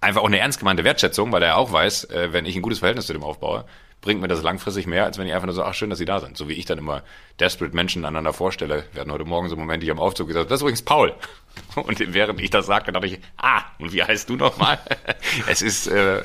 [0.00, 2.78] einfach auch eine ernst gemeinte Wertschätzung, weil er auch weiß, äh, wenn ich ein gutes
[2.78, 3.66] Verhältnis zu dem aufbaue,
[4.00, 6.04] bringt mir das langfristig mehr, als wenn ich einfach nur so, ach schön, dass Sie
[6.04, 6.36] da sind.
[6.36, 7.02] So wie ich dann immer
[7.40, 8.84] desperate Menschen aneinander vorstelle.
[8.92, 11.14] Wir hatten heute Morgen so Momente hier am Aufzug gesagt, das ist übrigens Paul.
[11.74, 14.78] Und während ich das sagte, dachte ich, ah, und wie heißt du nochmal?
[15.48, 16.22] es ist, äh,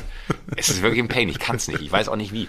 [0.56, 1.28] es ist wirklich ein Pain.
[1.28, 1.82] Ich kann es nicht.
[1.82, 2.48] Ich weiß auch nicht wie.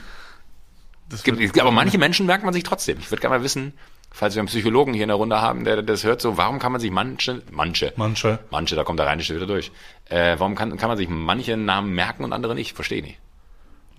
[1.10, 2.98] Es gibt, aber manche Menschen merkt man sich trotzdem.
[2.98, 3.72] Ich würde gerne mal wissen,
[4.10, 6.72] falls wir einen Psychologen hier in der Runde haben, der das hört, so, warum kann
[6.72, 9.72] man sich manche, manche, manche, manche, da kommt der Rheinische wieder durch,
[10.08, 12.74] äh, warum kann, kann man sich manche Namen merken und andere nicht?
[12.74, 13.18] Verstehe nicht.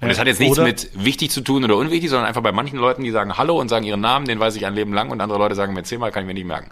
[0.01, 2.51] Und es hat jetzt nichts oder mit wichtig zu tun oder unwichtig, sondern einfach bei
[2.51, 5.10] manchen Leuten, die sagen Hallo und sagen ihren Namen, den weiß ich ein Leben lang
[5.10, 6.71] und andere Leute sagen mir zehnmal, kann ich mir nicht merken.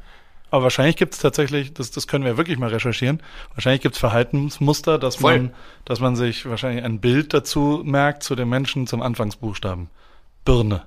[0.52, 3.24] Aber wahrscheinlich gibt es tatsächlich, das, das können wir wirklich mal recherchieren,
[3.56, 5.40] wahrscheinlich gibt es Verhaltensmuster, dass Voll.
[5.40, 5.54] man,
[5.86, 9.90] dass man sich wahrscheinlich ein Bild dazu merkt zu den Menschen zum Anfangsbuchstaben.
[10.46, 10.84] Birne.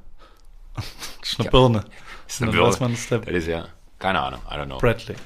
[0.77, 0.85] das
[1.33, 1.51] ist eine ja.
[1.51, 1.85] Birne.
[2.27, 3.25] Das ist eine Birne.
[3.25, 3.67] Das ist ja,
[3.99, 4.79] keine Ahnung, I don't know.
[4.79, 5.17] Bradley.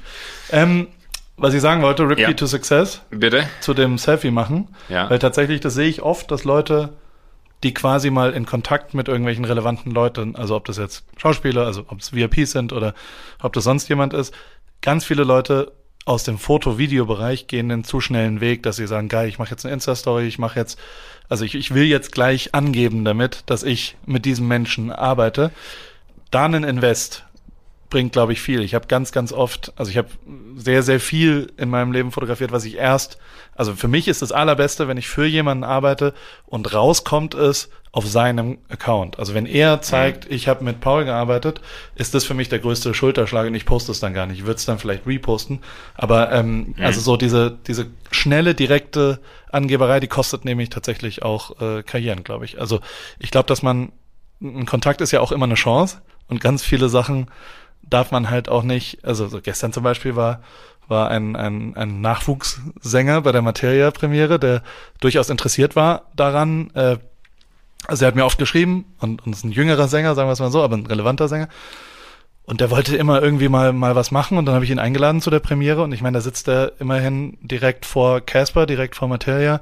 [0.53, 0.89] Ähm,
[1.41, 2.33] was ich sagen wollte, Rip ja.
[2.33, 3.03] to Success.
[3.11, 3.49] Bitte.
[3.61, 4.69] Zu dem Selfie machen.
[4.89, 5.09] Ja.
[5.09, 6.91] Weil tatsächlich, das sehe ich oft, dass Leute,
[7.63, 11.85] die quasi mal in Kontakt mit irgendwelchen relevanten Leuten, also ob das jetzt Schauspieler, also
[11.89, 12.95] ob es VIPs sind oder
[13.43, 14.35] ob das sonst jemand ist,
[14.83, 15.73] ganz viele Leute
[16.05, 19.65] aus dem Foto-Video-Bereich gehen den zu schnellen Weg, dass sie sagen, geil, ich mache jetzt
[19.65, 20.79] eine Insta-Story, ich mache jetzt,
[21.29, 25.51] also ich, ich will jetzt gleich angeben damit, dass ich mit diesem Menschen arbeite.
[26.31, 27.25] Da einen Invest
[27.91, 28.63] bringt, glaube ich, viel.
[28.63, 30.09] Ich habe ganz, ganz oft, also ich habe
[30.57, 33.19] sehr, sehr viel in meinem Leben fotografiert, was ich erst,
[33.55, 36.15] also für mich ist das Allerbeste, wenn ich für jemanden arbeite
[36.47, 39.19] und rauskommt es auf seinem Account.
[39.19, 40.35] Also wenn er zeigt, mhm.
[40.35, 41.61] ich habe mit Paul gearbeitet,
[41.97, 44.39] ist das für mich der größte Schulterschlag und ich poste es dann gar nicht.
[44.39, 45.59] Ich würde es dann vielleicht reposten.
[45.95, 46.85] Aber ähm, mhm.
[46.85, 49.19] also so diese, diese schnelle, direkte
[49.51, 52.61] Angeberei, die kostet nämlich tatsächlich auch äh, Karrieren, glaube ich.
[52.61, 52.81] Also
[53.19, 53.91] ich glaube, dass man,
[54.41, 57.27] ein Kontakt ist ja auch immer eine Chance und ganz viele Sachen
[57.91, 60.41] darf man halt auch nicht, also so gestern zum Beispiel war,
[60.89, 64.63] war ein, ein, ein Nachwuchssänger bei der Materia-Premiere, der
[65.01, 66.71] durchaus interessiert war daran.
[66.75, 66.99] Äh,
[67.87, 70.41] also er hat mir oft geschrieben und, und ist ein jüngerer Sänger, sagen wir es
[70.41, 71.49] mal so, aber ein relevanter Sänger.
[72.45, 75.21] Und der wollte immer irgendwie mal, mal was machen und dann habe ich ihn eingeladen
[75.21, 79.07] zu der Premiere und ich meine, da sitzt er immerhin direkt vor Casper, direkt vor
[79.07, 79.61] Materia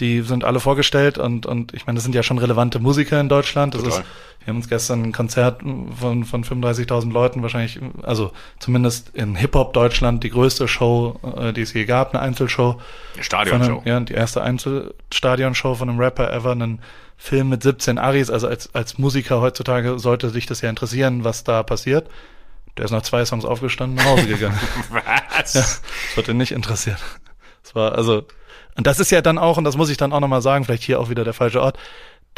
[0.00, 3.28] die sind alle vorgestellt und, und ich meine, das sind ja schon relevante Musiker in
[3.28, 3.74] Deutschland.
[3.74, 4.00] Das Total.
[4.00, 4.06] ist,
[4.40, 9.72] wir haben uns gestern ein Konzert von, von 35.000 Leuten wahrscheinlich, also zumindest in Hip-Hop
[9.72, 12.80] Deutschland die größte Show, äh, die es je gab, eine Einzelshow.
[13.14, 13.82] Eine Stadionshow.
[13.84, 16.80] Ja, die erste Einzelstadionshow von einem Rapper ever, einen
[17.16, 21.42] Film mit 17 Aris, also als, als Musiker heutzutage sollte sich das ja interessieren, was
[21.42, 22.08] da passiert.
[22.76, 24.58] Der ist nach zwei Songs aufgestanden nach Hause gegangen.
[24.90, 25.54] was?
[25.54, 25.82] Ja, das
[26.14, 26.98] wird ihn nicht interessieren.
[27.64, 28.22] Es war, also,
[28.78, 30.84] und das ist ja dann auch, und das muss ich dann auch nochmal sagen, vielleicht
[30.84, 31.76] hier auch wieder der falsche Ort,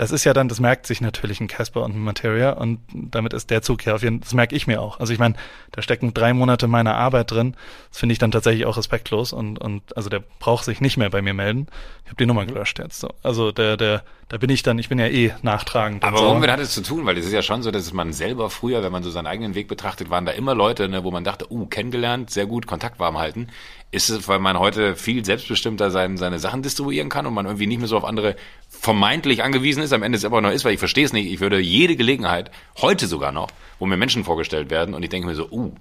[0.00, 3.34] das ist ja dann, das merkt sich natürlich ein Casper und ein Materia und damit
[3.34, 4.98] ist der Zug ja auf jeden Fall, das merke ich mir auch.
[4.98, 5.34] Also ich meine,
[5.72, 7.54] da stecken drei Monate meiner Arbeit drin.
[7.90, 11.10] Das finde ich dann tatsächlich auch respektlos und, und also der braucht sich nicht mehr
[11.10, 11.66] bei mir melden.
[12.04, 13.00] Ich habe die Nummer gelöscht jetzt.
[13.00, 13.10] So.
[13.22, 16.02] Also der, der, da bin ich dann, ich bin ja eh nachtragend.
[16.02, 17.04] Aber womit hat es zu tun?
[17.04, 19.54] Weil es ist ja schon so, dass man selber früher, wenn man so seinen eigenen
[19.54, 22.98] Weg betrachtet, waren da immer Leute, ne, wo man dachte, uh, kennengelernt, sehr gut, Kontakt
[22.98, 23.48] warm halten.
[23.92, 27.66] Ist es, weil man heute viel selbstbestimmter sein, seine Sachen distribuieren kann und man irgendwie
[27.66, 28.36] nicht mehr so auf andere
[28.68, 31.30] vermeintlich angewiesen ist, am Ende es aber noch ist, weil ich verstehe es nicht.
[31.30, 33.48] Ich würde jede Gelegenheit, heute sogar noch,
[33.80, 35.74] wo mir Menschen vorgestellt werden und ich denke mir so, uh,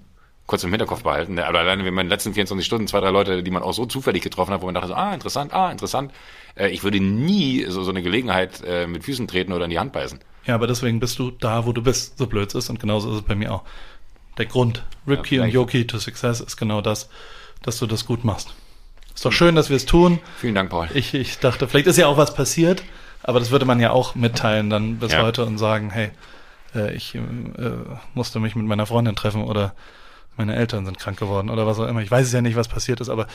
[0.50, 1.38] kurz im Hinterkopf behalten.
[1.38, 3.72] Aber alleine, wenn man in den letzten 24 Stunden zwei, drei Leute, die man auch
[3.72, 6.12] so zufällig getroffen hat, wo man dachte so, ah, interessant, ah, interessant.
[6.56, 9.78] Äh, ich würde nie so, so eine Gelegenheit äh, mit Füßen treten oder in die
[9.78, 10.18] Hand beißen.
[10.46, 12.70] Ja, aber deswegen bist du da, wo du bist, so blöd es ist.
[12.70, 13.62] Und genauso ist es bei mir auch.
[14.38, 17.08] Der Grund, Ripkey ja, und Yoki to Success ist genau das
[17.62, 18.54] dass du das gut machst.
[19.14, 20.18] Ist doch schön, dass wir es tun.
[20.38, 20.88] Vielen Dank, Paul.
[20.94, 22.82] Ich, ich dachte, vielleicht ist ja auch was passiert,
[23.22, 25.22] aber das würde man ja auch mitteilen dann bis ja.
[25.22, 26.10] heute und sagen, hey,
[26.74, 27.20] äh, ich äh,
[28.14, 29.74] musste mich mit meiner Freundin treffen oder
[30.36, 32.00] meine Eltern sind krank geworden oder was auch immer.
[32.00, 33.26] Ich weiß es ja nicht, was passiert ist, aber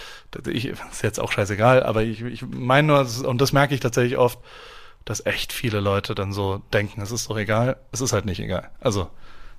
[0.48, 4.18] ich, ist jetzt auch scheißegal, aber ich, ich meine nur, und das merke ich tatsächlich
[4.18, 4.40] oft,
[5.04, 8.40] dass echt viele Leute dann so denken, es ist doch egal, es ist halt nicht
[8.40, 8.72] egal.
[8.80, 9.08] Also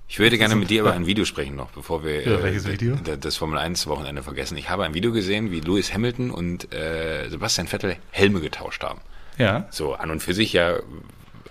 [0.09, 2.73] ich würde gerne mit dir über ein Video sprechen noch, bevor wir ja, welches äh,
[2.73, 2.97] Video?
[2.97, 4.57] das Formel 1 Wochenende vergessen.
[4.57, 9.01] Ich habe ein Video gesehen, wie Lewis Hamilton und äh, Sebastian Vettel Helme getauscht haben.
[9.38, 9.66] Ja.
[9.71, 10.79] So an und für sich ja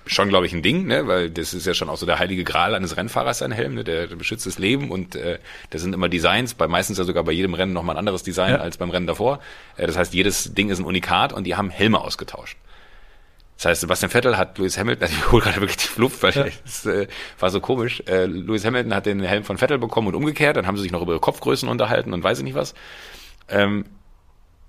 [0.08, 1.08] schon, glaube ich, ein Ding, ne?
[1.08, 3.84] weil das ist ja schon auch so der heilige Gral eines Rennfahrers, sein Helm, ne?
[3.84, 5.40] der, der beschützt das Leben und äh,
[5.72, 8.52] das sind immer Designs, bei meistens ja sogar bei jedem Rennen nochmal ein anderes Design
[8.52, 8.58] ja.
[8.58, 9.40] als beim Rennen davor.
[9.78, 12.58] Äh, das heißt, jedes Ding ist ein Unikat und die haben Helme ausgetauscht.
[13.58, 16.34] Das heißt, Sebastian Vettel hat Lewis Hamilton, also ich hole gerade wirklich die Luft, weil
[16.34, 16.46] ja.
[16.66, 17.08] es äh,
[17.40, 18.04] war so komisch.
[18.08, 20.92] Äh, Lewis Hamilton hat den Helm von Vettel bekommen und umgekehrt, dann haben sie sich
[20.92, 22.74] noch über ihre Kopfgrößen unterhalten und weiß ich nicht was.
[23.48, 23.86] Ähm,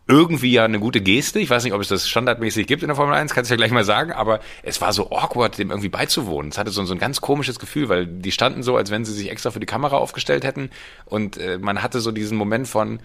[0.09, 1.41] irgendwie ja eine gute Geste.
[1.41, 3.57] Ich weiß nicht, ob es das standardmäßig gibt in der Formel 1, kannst du ja
[3.57, 6.53] gleich mal sagen, aber es war so awkward, dem irgendwie beizuwohnen.
[6.53, 9.13] Es hatte so, so ein ganz komisches Gefühl, weil die standen so, als wenn sie
[9.13, 10.71] sich extra für die Kamera aufgestellt hätten
[11.07, 13.01] und äh, man hatte so diesen Moment von,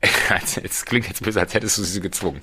[0.62, 2.40] es klingt jetzt böse, als hättest du sie gezwungen.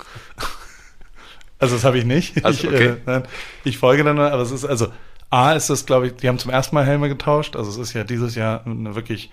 [1.60, 2.44] Also das habe ich nicht.
[2.44, 2.96] Also, okay.
[3.02, 3.24] ich, äh,
[3.66, 4.88] ich folge dann, aber es ist, also
[5.30, 7.56] A ist das, glaube ich, die haben zum ersten Mal Helme getauscht.
[7.56, 9.30] Also es ist ja dieses Jahr eine wirklich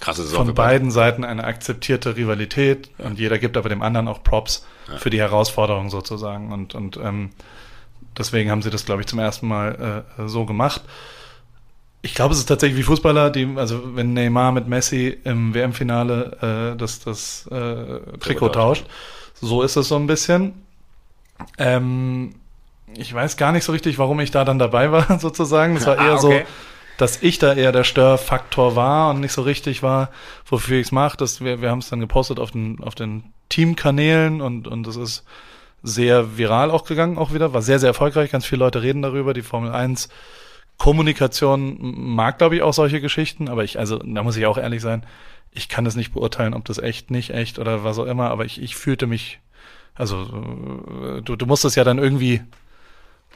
[0.00, 3.06] Krasse Saison von beiden Seiten eine akzeptierte Rivalität ja.
[3.06, 4.96] und jeder gibt aber dem anderen auch Props ja.
[4.96, 6.52] für die Herausforderung sozusagen.
[6.52, 7.30] Und, und ähm,
[8.16, 10.82] deswegen haben sie das, glaube ich, zum ersten Mal äh, so gemacht.
[12.00, 16.72] Ich glaube, es ist tatsächlich wie Fußballer, die, also wenn Neymar mit Messi im WM-Finale
[16.72, 18.86] äh, das, das äh, Trikot tauscht,
[19.40, 20.54] so ist es so ein bisschen.
[21.58, 22.34] Ähm,
[22.96, 25.76] ich weiß gar nicht so richtig, warum ich da dann dabei war, sozusagen.
[25.76, 26.40] Es war eher ah, okay.
[26.40, 26.52] so,
[26.96, 30.10] dass ich da eher der Störfaktor war und nicht so richtig war,
[30.46, 31.18] wofür ich es mache.
[31.40, 35.24] Wir, wir haben es dann gepostet auf den, auf den Teamkanälen und, und das ist
[35.82, 37.54] sehr viral auch gegangen, auch wieder.
[37.54, 38.32] War sehr, sehr erfolgreich.
[38.32, 39.32] Ganz viele Leute reden darüber.
[39.32, 40.08] Die Formel 1
[40.76, 44.80] Kommunikation mag, glaube ich, auch solche Geschichten, aber ich, also, da muss ich auch ehrlich
[44.80, 45.04] sein,
[45.50, 48.44] ich kann es nicht beurteilen, ob das echt, nicht echt oder was auch immer, aber
[48.44, 49.40] ich, ich fühlte mich
[49.98, 52.40] also äh, du, du musst es ja dann irgendwie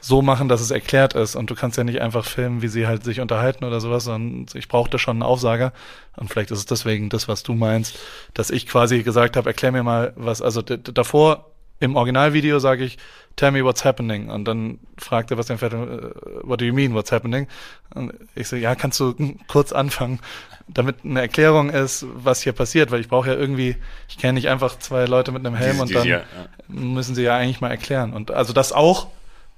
[0.01, 1.35] so machen, dass es erklärt ist.
[1.35, 4.45] Und du kannst ja nicht einfach filmen, wie sie halt sich unterhalten oder sowas, sondern
[4.53, 5.71] ich brauchte schon einen Aufsager.
[6.17, 7.97] Und vielleicht ist es deswegen das, was du meinst,
[8.33, 11.52] dass ich quasi gesagt habe, erklär mir mal was, also davor
[11.83, 12.97] im Originalvideo sage ich,
[13.35, 17.11] tell me what's happening und dann fragte was Vettel, äh, what do you mean what's
[17.11, 17.47] happening?
[17.93, 19.13] Und ich so, ja, kannst du
[19.47, 20.19] kurz anfangen
[20.67, 23.75] damit eine Erklärung ist, was hier passiert, weil ich brauche ja irgendwie,
[24.07, 26.23] ich kenne nicht einfach zwei Leute mit einem Helm die, und dann ja, ja.
[26.67, 28.13] müssen sie ja eigentlich mal erklären.
[28.13, 29.07] Und also das auch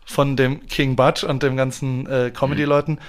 [0.06, 3.00] von dem King Budge und dem ganzen äh, Comedy-Leuten, mhm.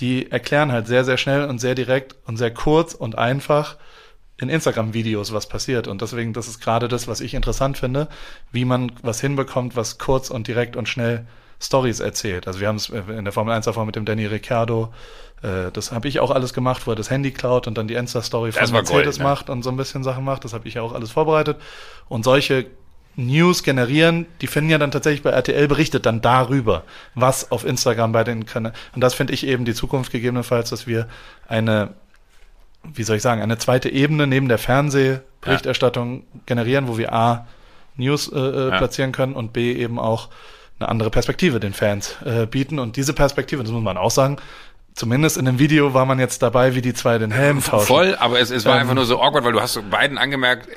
[0.00, 3.76] die erklären halt sehr, sehr schnell und sehr direkt und sehr kurz und einfach
[4.38, 5.88] in Instagram-Videos, was passiert.
[5.88, 8.08] Und deswegen, das ist gerade das, was ich interessant finde,
[8.52, 11.26] wie man was hinbekommt, was kurz und direkt und schnell
[11.60, 12.46] Stories erzählt.
[12.46, 14.92] Also wir haben es in der Formel 1 davor mit dem Danny Ricciardo,
[15.42, 17.94] äh, das habe ich auch alles gemacht, wo er das Handy klaut und dann die
[17.94, 19.24] Insta-Story von Mercedes ne?
[19.24, 20.44] macht und so ein bisschen Sachen macht.
[20.44, 21.58] Das habe ich ja auch alles vorbereitet.
[22.08, 22.66] Und solche
[23.16, 28.12] News generieren, die finden ja dann tatsächlich bei RTL berichtet dann darüber, was auf Instagram
[28.12, 28.76] bei den Kanälen.
[28.94, 31.08] Und das finde ich eben die Zukunft gegebenenfalls, dass wir
[31.48, 31.94] eine,
[32.94, 37.46] wie soll ich sagen, eine zweite Ebene neben der Fernsehberichterstattung generieren, wo wir A,
[37.96, 38.78] News äh, äh, Ja.
[38.78, 40.28] platzieren können und B, eben auch
[40.78, 42.78] eine andere Perspektive den Fans äh, bieten.
[42.78, 44.36] Und diese Perspektive, das muss man auch sagen,
[44.94, 47.86] zumindest in dem Video war man jetzt dabei, wie die zwei den Helm tauschen.
[47.86, 50.68] Voll, aber es, es war Ähm, einfach nur so awkward, weil du hast beiden angemerkt,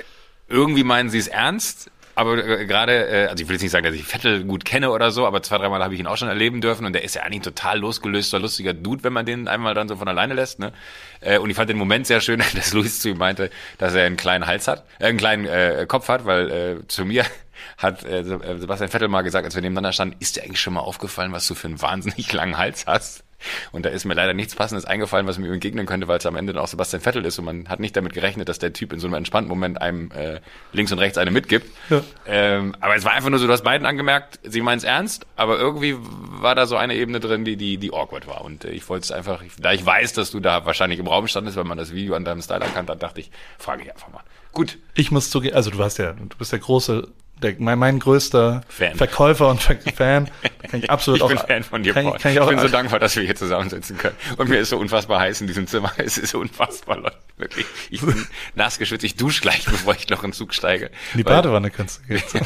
[0.47, 3.85] irgendwie meinen sie es ernst, aber äh, gerade, äh, also ich will jetzt nicht sagen,
[3.85, 6.27] dass ich Vettel gut kenne oder so, aber zwei, dreimal habe ich ihn auch schon
[6.27, 9.73] erleben dürfen und der ist ja eigentlich total losgelöster, lustiger Dude, wenn man den einmal
[9.73, 10.59] dann so von alleine lässt.
[10.59, 10.73] Ne?
[11.21, 14.05] Äh, und ich fand den Moment sehr schön, dass Luis zu ihm meinte, dass er
[14.05, 17.25] einen kleinen Hals hat, äh, einen kleinen äh, Kopf hat, weil äh, zu mir
[17.77, 20.81] hat äh, Sebastian Vettel mal gesagt, als wir nebeneinander standen, ist dir eigentlich schon mal
[20.81, 23.23] aufgefallen, was du für einen wahnsinnig langen Hals hast?
[23.71, 26.35] Und da ist mir leider nichts Passendes eingefallen, was mir entgegnen könnte, weil es am
[26.35, 28.93] Ende dann auch Sebastian Vettel ist und man hat nicht damit gerechnet, dass der Typ
[28.93, 30.39] in so einem entspannten Moment einem äh,
[30.73, 31.67] links und rechts eine mitgibt.
[31.89, 32.01] Ja.
[32.25, 35.25] Ähm, aber es war einfach nur so, du hast beiden angemerkt, sie meinen es ernst,
[35.35, 38.43] aber irgendwie war da so eine Ebene drin, die, die, die awkward war.
[38.43, 41.27] Und äh, ich wollte es einfach, da ich weiß, dass du da wahrscheinlich im Raum
[41.27, 44.09] standest, weil man das Video an deinem Style erkannt hat, dachte ich, frage ich einfach
[44.11, 44.21] mal.
[44.51, 47.07] Gut, Ich muss zugeben, also du hast ja, du bist der große,
[47.41, 48.95] der, mein, mein größter Fan.
[48.95, 50.29] Verkäufer und Ver Fan.
[50.69, 51.29] Kann ich absolut ich auch.
[51.29, 52.15] bin Fan von dir, kann, Paul.
[52.17, 54.15] ich- kann ich, auch, bin so dankbar, dass wir hier zusammensitzen können.
[54.37, 55.91] Und mir ist so unfassbar heiß in diesem Zimmer.
[55.97, 57.15] Es ist unfassbar, Leute.
[57.37, 57.65] Wirklich.
[57.89, 59.03] Ich bin nass geschwitzt.
[59.05, 60.87] Ich dusche gleich, bevor ich noch in den Zug steige.
[61.13, 62.21] in die Badewanne kannst du gehen.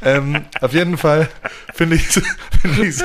[0.00, 1.28] Ähm, auf jeden Fall
[1.74, 2.96] finde ich finde ich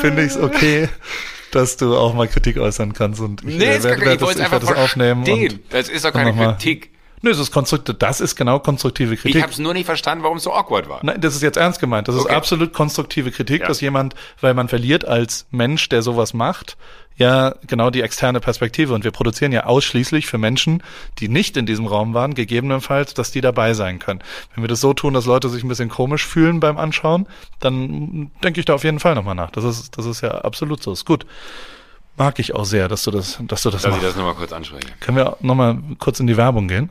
[0.00, 0.88] finde ich es okay,
[1.54, 4.14] dass du auch mal Kritik äußern kannst und ich Nee, äh, ist werd- gar, werd
[4.14, 6.90] ich das- es werd einfach das aufnehmen und Das ist doch keine Kritik.
[7.24, 9.40] Nö, es ist konstruktiv, das ist genau konstruktive Ich Kritik.
[9.42, 11.00] habe es nur nicht verstanden, warum es so awkward war.
[11.02, 12.06] Nein, das ist jetzt ernst gemeint.
[12.06, 12.34] Das ist Okay.
[12.34, 13.68] absolut konstruktive Kritik, Ja.
[13.68, 16.76] dass jemand, weil man verliert als Mensch, der sowas macht,
[17.16, 18.92] ja genau die externe Perspektive.
[18.92, 20.82] Und wir produzieren ja ausschließlich für Menschen,
[21.18, 24.20] die nicht in diesem Raum waren, gegebenenfalls, dass die dabei sein können.
[24.54, 27.26] Wenn wir das so tun, dass Leute sich ein bisschen komisch fühlen beim Anschauen,
[27.60, 29.50] dann denke ich da auf jeden Fall nochmal nach.
[29.50, 30.92] Das ist, das ist ja absolut so.
[30.92, 31.24] Ist gut.
[32.18, 34.04] Mag ich auch sehr, dass du das, dass du das Dass ich machst.
[34.04, 34.86] das nochmal kurz anspreche.
[35.00, 36.90] Können wir nochmal kurz in die Werbung gehen?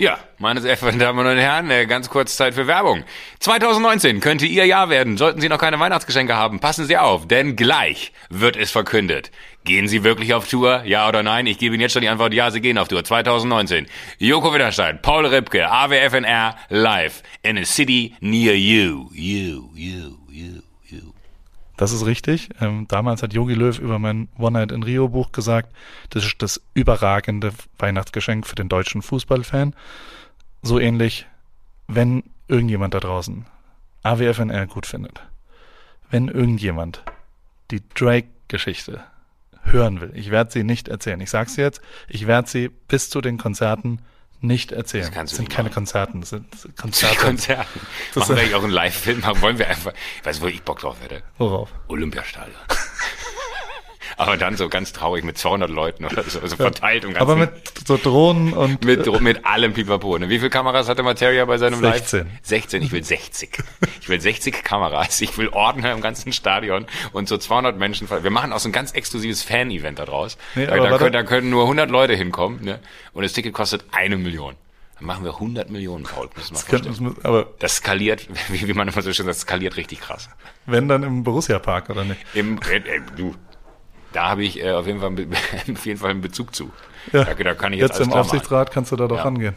[0.00, 3.04] Ja, meine sehr verehrten Damen und Herren, äh, ganz kurz Zeit für Werbung.
[3.40, 5.18] 2019 könnte Ihr Jahr werden.
[5.18, 9.30] Sollten Sie noch keine Weihnachtsgeschenke haben, passen Sie auf, denn gleich wird es verkündet.
[9.64, 10.84] Gehen Sie wirklich auf Tour?
[10.86, 11.46] Ja oder nein?
[11.46, 13.04] Ich gebe Ihnen jetzt schon die Antwort, ja, Sie gehen auf Tour.
[13.04, 13.88] 2019.
[14.16, 19.10] Joko Widerstein, Paul Ripke, AWFNR, live in a city near you.
[19.12, 20.69] You, you, you, you.
[21.80, 22.50] Das ist richtig.
[22.60, 25.74] Ähm, damals hat Yogi Löw über mein One Night in Rio Buch gesagt,
[26.10, 29.74] das ist das überragende Weihnachtsgeschenk für den deutschen Fußballfan.
[30.60, 31.26] So ähnlich,
[31.88, 33.46] wenn irgendjemand da draußen
[34.02, 35.22] AWFNR gut findet,
[36.10, 37.02] wenn irgendjemand
[37.70, 39.02] die Drake-Geschichte
[39.62, 41.22] hören will, ich werde sie nicht erzählen.
[41.22, 44.00] Ich sag's jetzt, ich werde sie bis zu den Konzerten
[44.40, 45.04] nicht erzählen.
[45.04, 45.74] Das kannst du sind keine machen.
[45.74, 47.16] Konzerten, das sind Konzerte.
[47.16, 47.80] Konzerten.
[48.14, 49.22] Das- Machen wir eigentlich auch einen Live-Film?
[49.40, 49.92] Wollen wir einfach,
[50.24, 51.22] weißt du, wo ich Bock drauf hätte?
[51.38, 51.70] Worauf?
[51.88, 52.56] Olympiastadion.
[54.20, 57.22] Aber dann so ganz traurig mit 200 Leuten oder so, so verteilt im ganzen.
[57.22, 57.50] Aber mit
[57.86, 60.18] so Drohnen und mit, mit allem Pipapo.
[60.18, 60.28] Ne?
[60.28, 62.18] Wie viele Kameras hatte Materia bei seinem 16.
[62.20, 62.28] Live?
[62.42, 62.82] 16.
[62.82, 63.58] Ich will 60.
[64.00, 65.20] Ich will 60 Kameras.
[65.20, 68.08] Ich will Ordner im ganzen Stadion und so 200 Menschen.
[68.10, 70.36] Wir machen auch so ein ganz exklusives Fan-Event da draus.
[70.54, 72.62] Nee, da, da, können, da können nur 100 Leute hinkommen.
[72.64, 72.78] Ne?
[73.12, 74.54] Und das Ticket kostet eine Million.
[74.98, 76.28] Dann machen wir 100 Millionen, Paul.
[76.36, 77.08] Muss man Könnten vorstellen.
[77.16, 80.28] uns- aber Das skaliert, wie, wie man immer so schön sagt, das skaliert richtig krass.
[80.66, 82.20] wenn dann im Borussia Park oder nicht?
[82.34, 83.34] Im, äh, äh, du,
[84.12, 85.10] da habe ich äh, auf, jeden Fall,
[85.72, 86.70] auf jeden Fall einen Bezug zu.
[87.12, 87.24] Ja.
[87.24, 88.30] Da, da kann ich jetzt, Jetzt im klar machen.
[88.30, 89.22] Aufsichtsrat kannst du da doch Ja.
[89.24, 89.54] rangehen.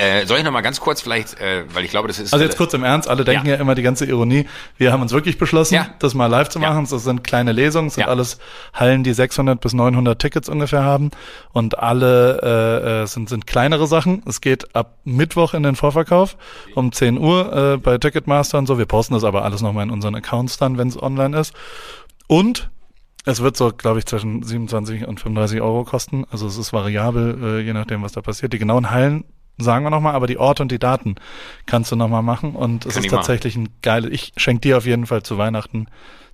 [0.00, 2.44] Äh, soll ich noch mal ganz kurz vielleicht, äh, weil ich glaube, das ist Also
[2.44, 3.60] jetzt kurz im Ernst, alle denken ja, Ja.
[3.60, 4.46] immer die ganze Ironie.
[4.76, 5.88] Wir haben uns wirklich beschlossen, Ja.
[5.98, 6.68] das mal live zu Ja.
[6.70, 6.86] machen.
[6.88, 8.08] Das sind kleine Lesungen, das sind Ja.
[8.08, 8.38] alles
[8.72, 11.10] Hallen, die 600 bis 900 Tickets ungefähr haben.
[11.52, 14.22] Und alle äh, äh, sind, sind kleinere Sachen.
[14.24, 16.36] Es geht ab Mittwoch in den Vorverkauf
[16.76, 18.78] um 10 Uhr äh, bei Ticketmaster und so.
[18.78, 21.54] Wir posten das aber alles nochmal in unseren Accounts dann, wenn es online ist.
[22.28, 22.70] Und
[23.28, 26.24] es wird so, glaube ich, zwischen 27 und 35 Euro kosten.
[26.30, 28.52] Also es ist variabel, äh, je nachdem, was da passiert.
[28.52, 29.24] Die genauen Hallen
[29.58, 31.16] sagen wir nochmal, aber die Orte und die Daten
[31.66, 32.54] kannst du nochmal machen.
[32.54, 33.20] Und es Kann ist ich machen.
[33.20, 35.88] tatsächlich ein geiles, ich schenke dir auf jeden Fall zu Weihnachten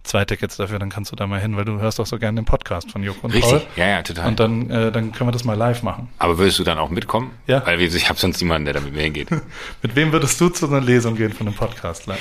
[0.05, 2.41] zwei Tickets dafür, dann kannst du da mal hin, weil du hörst doch so gerne
[2.41, 3.55] den Podcast von Joko und Paul.
[3.55, 4.29] Richtig, ja, ja, total.
[4.29, 6.09] Und dann, äh, dann können wir das mal live machen.
[6.19, 7.31] Aber würdest du dann auch mitkommen?
[7.47, 7.67] Ja.
[7.67, 9.31] Weil ich habe sonst niemanden, der da mit mir hingeht.
[9.83, 12.21] Mit wem würdest du zu einer Lesung gehen von einem Podcast live?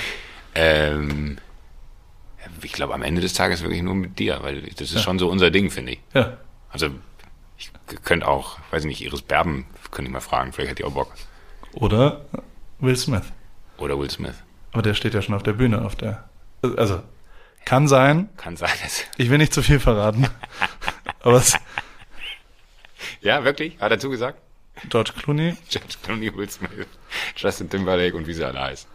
[0.55, 1.37] ähm,
[2.63, 5.29] ich glaube, am Ende des Tages wirklich nur mit dir, weil das ist schon so
[5.29, 5.99] unser Ding, finde ich.
[6.13, 6.37] Ja.
[6.69, 6.89] Also
[7.57, 7.71] ich
[8.03, 10.93] könnte auch, weiß ich nicht, Iris Berben könnte ich mal fragen, vielleicht hat die auch
[10.93, 11.13] Bock.
[11.73, 12.25] Oder
[12.79, 13.23] Will Smith.
[13.77, 14.35] Oder Will Smith.
[14.71, 16.27] Aber der steht ja schon auf der Bühne, auf der.
[16.77, 17.01] Also,
[17.65, 18.29] kann sein.
[18.37, 18.69] Kann sein.
[19.17, 20.27] Ich will nicht zu viel verraten.
[21.21, 21.55] aber es,
[23.21, 23.79] ja, wirklich?
[23.79, 24.39] Hat er zugesagt?
[24.89, 26.87] George Clooney, George Clooney, Will Smith,
[27.35, 28.89] Justin Timberlake und wie sie alle heißen.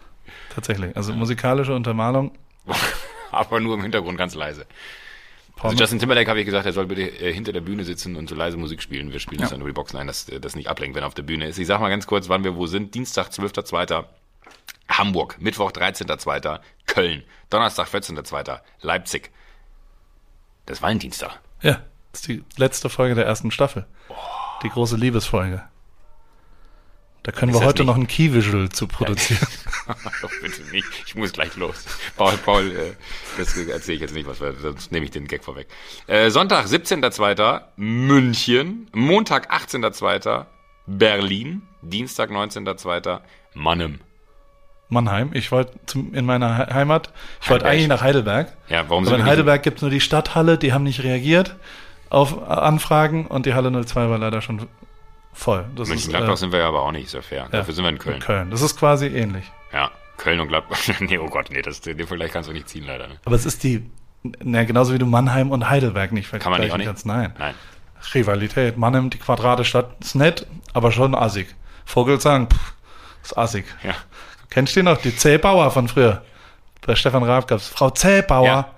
[0.54, 0.96] tatsächlich.
[0.96, 2.32] Also musikalische Untermalung.
[3.32, 4.66] Aber nur im Hintergrund ganz leise.
[5.60, 8.28] Also Justin Timberlake habe ich gesagt, er soll bitte äh, hinter der Bühne sitzen und
[8.28, 9.10] so leise Musik spielen.
[9.12, 9.54] Wir spielen das Ja.
[9.54, 11.46] dann über die Boxen ein, dass äh, das nicht ablenkt, wenn er auf der Bühne
[11.48, 11.58] ist.
[11.58, 12.94] Ich sag mal ganz kurz, wann wir wo sind.
[12.94, 14.04] Dienstag, 12.02.
[14.88, 15.40] Hamburg.
[15.40, 16.60] Mittwoch, 13.02.
[16.86, 17.24] Köln.
[17.50, 18.60] Donnerstag, 14.02.
[18.82, 19.30] Leipzig.
[20.66, 21.40] Das ist Valentinstag.
[21.60, 23.84] Ja, das ist die letzte Folge der ersten Staffel.
[24.62, 25.64] Die große Liebesfolge.
[27.28, 29.46] Da können Ist wir heute nicht- noch ein Key-Visual zu produzieren.
[30.22, 30.86] Doch, bitte nicht.
[31.06, 31.84] Ich muss gleich los.
[32.16, 32.92] Paul, Paul, äh,
[33.36, 35.66] das erzähle ich jetzt nicht, was wir, sonst nehme ich den Gag vorweg.
[36.06, 37.60] Äh, Sonntag, 17.02.
[37.76, 38.88] München.
[38.94, 40.46] Montag, 18.02.
[40.86, 41.60] Berlin.
[41.82, 43.20] Dienstag, 19.02.
[43.52, 44.00] Mannem.
[44.88, 45.28] Mannheim.
[45.34, 45.72] Ich wollte
[46.12, 47.12] in meiner He- Heimat,
[47.42, 48.56] ich wollte eigentlich nach Heidelberg.
[48.70, 51.56] Ja, warum Aber in Heidelberg gibt es nur die Stadthalle, die haben nicht reagiert
[52.08, 54.66] auf Anfragen und die Halle 02 war leider schon
[55.38, 55.64] voll.
[55.76, 57.48] Das München-Gladbach ist, sind wir ja aber auch nicht so fair.
[57.50, 58.20] Dafür sind wir in Köln.
[58.20, 58.50] Köln.
[58.50, 59.44] Das ist quasi ähnlich.
[59.72, 60.78] Ja, Köln und Gladbach.
[61.00, 63.08] nee, oh Gott, nee, das, den Vergleich kannst du nicht ziehen, leider.
[63.08, 63.16] Ne?
[63.24, 63.88] Aber es ist die,
[64.22, 66.86] na, genauso wie du Mannheim und Heidelberg nicht Kann man nicht vergleichen auch nicht?
[66.86, 67.06] kannst.
[67.06, 67.32] Nein.
[67.38, 67.54] Nein.
[68.14, 68.76] Rivalität.
[68.76, 71.54] Mannheim, die Quadratestadt, ist nett, aber schon assig.
[71.84, 72.72] Vogelsang, pff,
[73.22, 73.64] ist assig.
[73.82, 73.94] Ja.
[74.50, 74.98] Kennst du die noch?
[74.98, 76.22] Die Zählbauer von früher.
[76.86, 78.46] Bei Stefan Raab gab's Frau Zählbauer.
[78.46, 78.74] Ja.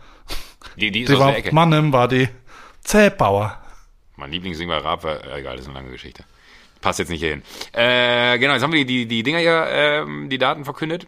[0.77, 1.55] Die, die ist Die aus war der Ecke.
[1.55, 2.29] Mannheim war die
[2.83, 3.59] Zählbauer.
[4.17, 6.25] Mein Lieblingssänger Raab war, äh, egal, das ist eine lange Geschichte.
[6.81, 7.43] Passt jetzt nicht hierhin.
[7.73, 11.07] Äh, genau, jetzt haben wir die, die, Dinger hier, ähm, die Daten verkündet.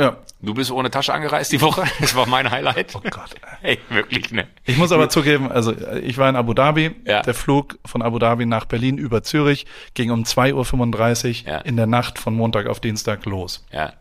[0.00, 0.16] Ja.
[0.40, 1.84] Du bist ohne Tasche angereist die Woche.
[2.00, 2.94] Das war mein Highlight.
[2.96, 3.36] Oh Gott.
[3.62, 3.78] ey.
[3.88, 4.48] Wirklich, ne?
[4.64, 6.96] Ich muss aber zugeben, also äh, ich war in Abu Dhabi.
[7.06, 7.22] Ja.
[7.22, 11.58] Der Flug von Abu Dhabi nach Berlin über Zürich ging um 2.35 Uhr Ja.
[11.58, 13.64] in der Nacht von Montag auf Dienstag los.
[13.70, 13.92] Ja.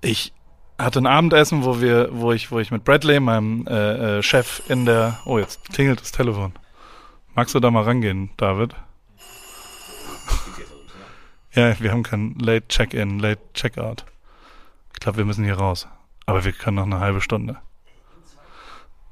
[0.00, 0.32] Ich
[0.78, 4.62] hatte ein Abendessen, wo wir, wo ich, wo ich mit Bradley, meinem äh, äh, Chef
[4.68, 5.18] in der.
[5.26, 6.52] Oh, jetzt klingelt das Telefon.
[7.34, 8.74] Magst du da mal rangehen, David?
[11.52, 14.04] Ja, wir haben kein Late Check-in, Late Checkout.
[14.94, 15.88] Ich glaube, wir müssen hier raus.
[16.26, 17.56] Aber wir können noch eine halbe Stunde.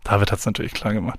[0.05, 1.19] David hat es natürlich klar gemacht.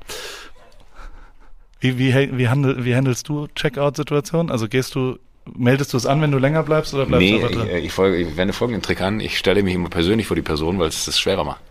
[1.80, 4.52] Wie, wie, wie, handel, wie handelst du Checkout-Situationen?
[4.52, 5.18] Also gehst du,
[5.56, 7.68] meldest du es an, wenn du länger bleibst oder bleibst Nee, du einfach ich, drin?
[7.70, 9.20] äh, ich, folge, ich wende folgenden Trick an.
[9.20, 11.62] Ich stelle mich immer persönlich vor die Person, weil es das schwerer macht.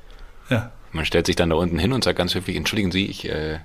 [0.51, 0.73] ja.
[0.91, 3.59] Man stellt sich dann da unten hin und sagt ganz höflich, entschuldigen Sie, ich äh,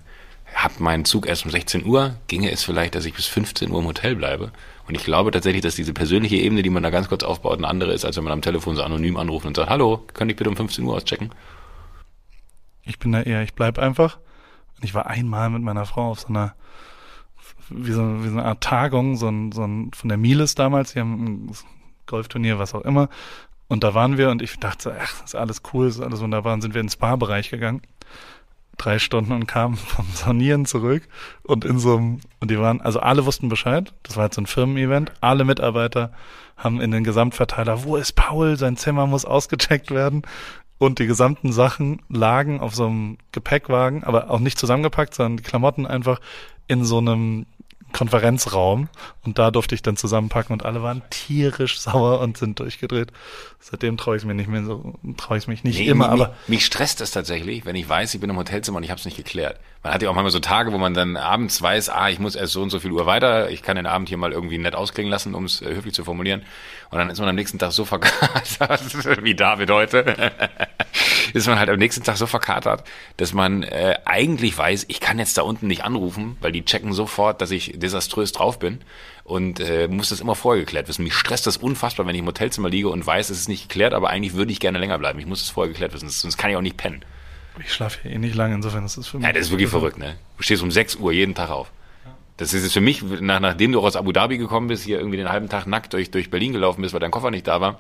[0.56, 2.16] habe meinen Zug erst um 16 Uhr.
[2.28, 4.52] Ginge es vielleicht, dass ich bis 15 Uhr im Hotel bleibe?
[4.88, 7.68] Und ich glaube tatsächlich, dass diese persönliche Ebene, die man da ganz kurz aufbaut, eine
[7.68, 10.38] andere ist, als wenn man am Telefon so anonym anruft und sagt, hallo, könnte ich
[10.38, 11.30] bitte um 15 Uhr auschecken?
[12.84, 14.20] Ich bin da eher, ich bleib einfach.
[14.82, 16.54] Ich war einmal mit meiner Frau auf so einer,
[17.70, 20.94] wie so, wie so eine Art Tagung, so ein, so ein, von der Miles damals,
[20.94, 21.56] die haben ein
[22.06, 23.08] Golfturnier, was auch immer.
[23.70, 26.54] Und da waren wir und ich dachte, ach, ist alles cool, ist alles wunderbar.
[26.54, 27.82] Und sind wir ins Spa-Bereich gegangen.
[28.78, 31.08] Drei Stunden und kamen vom Saunieren zurück
[31.44, 33.94] und in so einem, und die waren, also alle wussten Bescheid.
[34.04, 35.12] Das war jetzt so ein Firmen-Event.
[35.22, 36.12] Alle Mitarbeiter
[36.58, 38.58] haben in den Gesamtverteiler, wo ist Paul?
[38.58, 40.24] Sein Zimmer muss ausgecheckt werden.
[40.78, 45.44] Und die gesamten Sachen lagen auf so einem Gepäckwagen, aber auch nicht zusammengepackt, sondern die
[45.44, 46.20] Klamotten einfach
[46.68, 47.46] in so einem
[47.94, 48.90] Konferenzraum.
[49.24, 53.12] Und da durfte ich dann zusammenpacken und alle waren tierisch sauer und sind durchgedreht.
[53.60, 56.22] Seitdem traue ich es mir nicht mehr so, traue ich mich nicht Nee, immer, mich,
[56.22, 58.90] aber mich, mich stresst das tatsächlich, wenn ich weiß, ich bin im Hotelzimmer und ich
[58.90, 59.60] habe es nicht geklärt.
[59.84, 62.36] Man hat ja auch manchmal so Tage, wo man dann abends weiß, ah, ich muss
[62.36, 64.76] erst so und so viel Uhr weiter, ich kann den Abend hier mal irgendwie nett
[64.76, 66.44] ausklingen lassen, um es äh, höflich zu formulieren.
[66.90, 68.82] Und dann ist man am nächsten Tag so verkatert,
[69.24, 70.32] wie David heute,
[71.34, 72.86] ist man halt am nächsten Tag so verkatert,
[73.18, 76.94] dass man äh, eigentlich weiß, ich kann jetzt da unten nicht anrufen, weil die checken
[76.94, 78.80] sofort, dass ich desaströs drauf bin
[79.26, 81.04] und äh, muss das immer vorher geklärt wissen.
[81.04, 83.94] Mich stresst das unfassbar, wenn ich im Hotelzimmer liege und weiß, es ist nicht geklärt,
[83.94, 85.20] aber eigentlich würde ich gerne länger bleiben.
[85.20, 87.04] Ich muss es vorher geklärt wissen, sonst kann ich auch nicht pennen.
[87.60, 89.26] Ich schlafe hier eh nicht lange, insofern ist es für mich.
[89.26, 90.16] Ja, das ist wirklich verrückt, ne?
[90.38, 91.72] Du stehst um 6 Uhr jeden Tag auf.
[92.38, 94.98] Das ist jetzt für mich, nach, nachdem du auch aus Abu Dhabi gekommen bist, hier
[94.98, 97.62] irgendwie den halben Tag nackt durch, durch Berlin gelaufen bist, weil dein Koffer nicht da
[97.62, 97.80] war,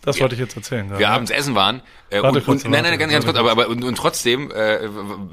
[0.00, 0.88] Das wollte ich jetzt erzählen.
[0.88, 0.98] gerade.
[0.98, 3.68] wir abends essen waren äh, und, kurz, und nein, nein, ganz, ganz kurz, aber, aber
[3.68, 4.80] und, und trotzdem äh,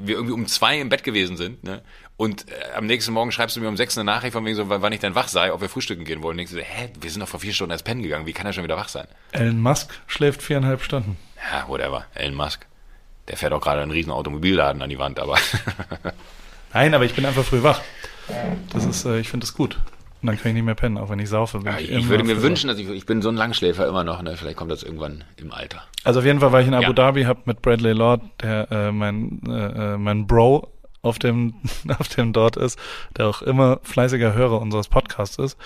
[0.02, 1.82] wir irgendwie um zwei im Bett gewesen sind, ne?
[2.18, 4.68] Und äh, am nächsten Morgen schreibst du mir um sechs eine Nachricht von wegen so,
[4.68, 6.32] wann ich dann wach sei, ob wir frühstücken gehen wollen.
[6.32, 8.34] Und denkst du, so, hä, wir sind doch vor vier Stunden erst pennen gegangen, wie
[8.34, 9.06] kann er schon wieder wach sein?
[9.32, 11.16] Elon Musk schläft viereinhalb Stunden.
[11.50, 12.04] Ja, whatever.
[12.14, 12.66] Elon Musk.
[13.28, 15.36] Der fährt auch gerade einen riesen Automobilladen an die Wand, aber
[16.72, 17.80] Nein, aber ich bin einfach früh wach.
[18.72, 19.78] Das ist, äh, ich finde das gut.
[20.22, 21.58] Und dann kann ich nicht mehr pennen, auch wenn ich saufe.
[21.58, 24.04] bin Ja, ich, immer würde mir wünschen, dass ich, ich bin so ein Langschläfer immer
[24.04, 24.36] noch, ne?
[24.36, 25.82] Vielleicht kommt das irgendwann im Alter.
[26.04, 26.92] Also auf jeden Fall war ich in Abu Ja.
[26.92, 30.68] Dhabi, habe mit Bradley Lord, der äh, mein, äh, äh, mein Bro
[31.02, 31.54] auf dem,
[31.98, 32.78] auf dem dort ist,
[33.16, 35.56] der auch immer fleißiger Hörer unseres Podcasts ist,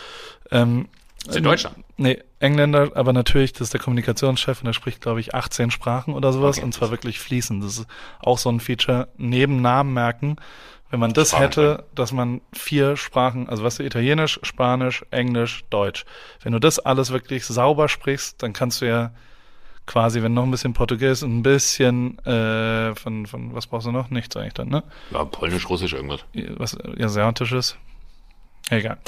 [0.52, 0.88] ähm,
[1.26, 1.76] ist in Deutschland.
[1.96, 6.12] Nee, Engländer, aber natürlich, das ist der Kommunikationschef und er spricht, glaube ich, 18 Sprachen
[6.14, 6.64] oder sowas Okay.
[6.64, 7.62] und zwar wirklich fließend.
[7.62, 7.86] Das ist
[8.20, 10.36] auch so ein Feature, neben Namen merken.
[10.90, 15.64] Wenn man das Sprachen hätte, dass man vier Sprachen, also was du, Italienisch, Spanisch, Englisch,
[15.70, 16.04] Deutsch.
[16.42, 19.10] Wenn du das alles wirklich sauber sprichst, dann kannst du ja
[19.86, 23.92] quasi, wenn noch ein bisschen Portugies und ein bisschen äh, von, von, was brauchst du
[23.92, 24.10] noch?
[24.10, 24.82] Nichts eigentlich dann, ne?
[25.10, 26.24] Ja, Polnisch, Russisch, irgendwas.
[26.56, 27.76] was Asiatisches.
[28.70, 28.98] Egal.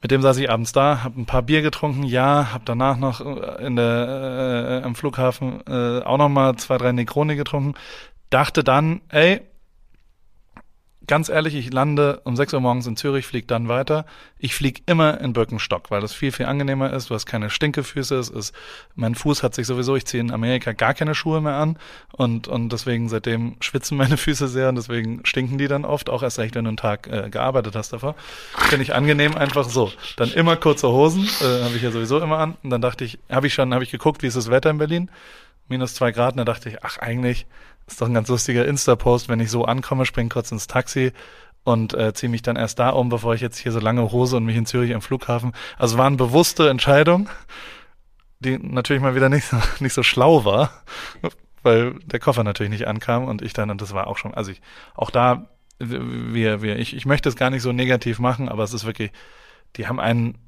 [0.00, 3.20] Mit dem saß ich abends da, hab ein paar Bier getrunken, ja, hab danach noch
[3.20, 7.74] äh, in der äh, am Flughafen äh, auch noch mal zwei, drei Negroni getrunken.
[8.30, 9.40] Dachte dann, ey,
[11.08, 14.06] ganz ehrlich, ich lande um 6 Uhr morgens in Zürich, flieg dann weiter.
[14.38, 17.10] Ich flieg immer in Birkenstock, weil das viel, viel angenehmer ist.
[17.10, 18.16] Du hast keine Stinkefüße.
[18.16, 18.54] Es ist,
[18.94, 21.78] mein Fuß hat sich sowieso, ich ziehe in Amerika gar keine Schuhe mehr an.
[22.12, 26.22] Und, und deswegen, seitdem schwitzen meine Füße sehr und deswegen stinken die dann oft, auch
[26.22, 28.14] erst recht, wenn du einen Tag äh, gearbeitet hast davor.
[28.68, 29.90] Finde ich angenehm, einfach so.
[30.16, 32.56] Dann immer kurze Hosen, äh, habe ich ja sowieso immer an.
[32.62, 34.78] Und dann dachte ich, habe ich schon, habe ich geguckt, wie ist das Wetter in
[34.78, 35.10] Berlin?
[35.68, 36.32] Minus zwei Grad.
[36.34, 37.46] Und da dachte ich, ach, eigentlich
[37.88, 41.12] ist doch ein ganz lustiger Insta-Post, wenn ich so ankomme, spring kurz ins Taxi
[41.64, 44.36] und äh, ziehe mich dann erst da um, bevor ich jetzt hier so lange Hose
[44.36, 45.52] und mich in Zürich am Flughafen.
[45.76, 47.28] Also war eine bewusste Entscheidung,
[48.40, 50.70] die natürlich mal wieder nicht so, nicht so schlau war,
[51.62, 54.50] weil der Koffer natürlich nicht ankam und ich dann, und das war auch schon, also
[54.50, 54.60] ich,
[54.94, 58.72] auch da, wir, wir, ich, ich möchte es gar nicht so negativ machen, aber es
[58.72, 59.12] ist wirklich,
[59.76, 60.38] die haben einen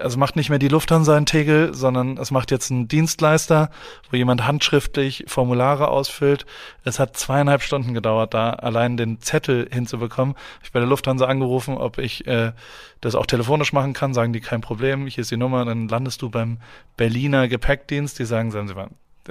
[0.00, 3.70] also macht nicht mehr die Lufthansa einen Tegel, sondern es macht jetzt ein Dienstleister,
[4.10, 6.46] wo jemand handschriftlich Formulare ausfüllt.
[6.84, 10.34] Es hat zweieinhalb Stunden gedauert, da allein den Zettel hinzubekommen.
[10.62, 12.52] Ich bei der Lufthansa angerufen, ob ich äh,
[13.00, 14.14] das auch telefonisch machen kann.
[14.14, 15.06] Sagen die kein Problem.
[15.06, 15.64] Hier ist die Nummer.
[15.64, 16.58] Dann landest du beim
[16.96, 18.18] Berliner Gepäckdienst.
[18.18, 18.88] Die sagen, sagen sie mal,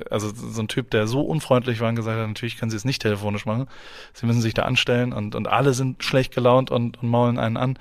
[0.10, 2.86] also so ein Typ, der so unfreundlich war und gesagt hat, natürlich können sie es
[2.86, 3.68] nicht telefonisch machen.
[4.14, 7.58] Sie müssen sich da anstellen und, und alle sind schlecht gelaunt und, und maulen einen
[7.58, 7.80] an.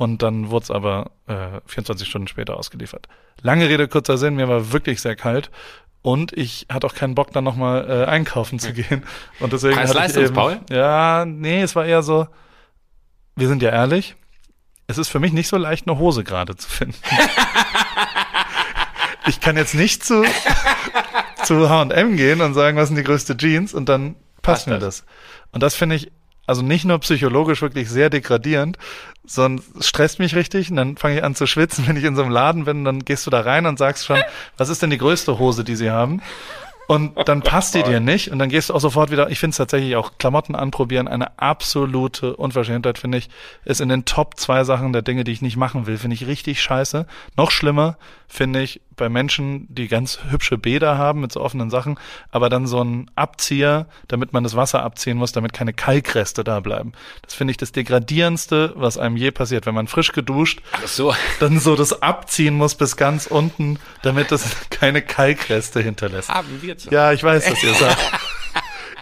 [0.00, 3.06] Und dann wurde es aber äh, 24 Stunden später ausgeliefert.
[3.42, 5.50] Lange Rede, kurzer Sinn, mir war wirklich sehr kalt.
[6.00, 9.04] Und ich hatte auch keinen Bock, dann nochmal äh, einkaufen zu gehen.
[9.40, 10.60] Und deswegen hatte ich Preis-Leistungs, eben, Paul?
[10.70, 12.28] Ja, nee, es war eher so,
[13.36, 14.16] wir sind ja ehrlich,
[14.86, 16.96] es ist für mich nicht so leicht, eine Hose gerade zu finden.
[19.26, 20.24] ich kann jetzt nicht zu,
[21.44, 24.78] zu H&M gehen und sagen, was sind die größte Jeans und dann passt Passt mir
[24.78, 25.00] das.
[25.00, 25.06] das.
[25.52, 26.10] Und das finde ich
[26.50, 28.76] also nicht nur psychologisch wirklich sehr degradierend,
[29.24, 32.16] sondern es stresst mich richtig und dann fange ich an zu schwitzen, wenn ich in
[32.16, 34.20] so einem Laden bin, dann gehst du da rein und sagst schon,
[34.56, 36.20] was ist denn die größte Hose, die sie haben?
[36.88, 39.52] Und dann passt die dir nicht und dann gehst du auch sofort wieder, ich finde
[39.52, 43.30] es tatsächlich auch Klamotten anprobieren, eine absolute Unverschämtheit, finde ich,
[43.64, 46.26] ist in den Top zwei Sachen der Dinge, die ich nicht machen will, finde ich
[46.26, 47.06] richtig scheiße.
[47.36, 47.96] Noch schlimmer
[48.32, 51.98] finde ich bei Menschen, die ganz hübsche Bäder haben mit so offenen Sachen,
[52.30, 56.60] aber dann so ein Abzieher, damit man das Wasser abziehen muss, damit keine Kalkreste da
[56.60, 56.92] bleiben.
[57.22, 61.12] Das finde ich das degradierendste, was einem je passiert, wenn man frisch geduscht so.
[61.40, 66.28] dann so das abziehen muss bis ganz unten, damit das keine Kalkreste hinterlässt.
[66.28, 66.90] Haben wir zu.
[66.90, 67.98] Ja, ich weiß, dass ihr sagt.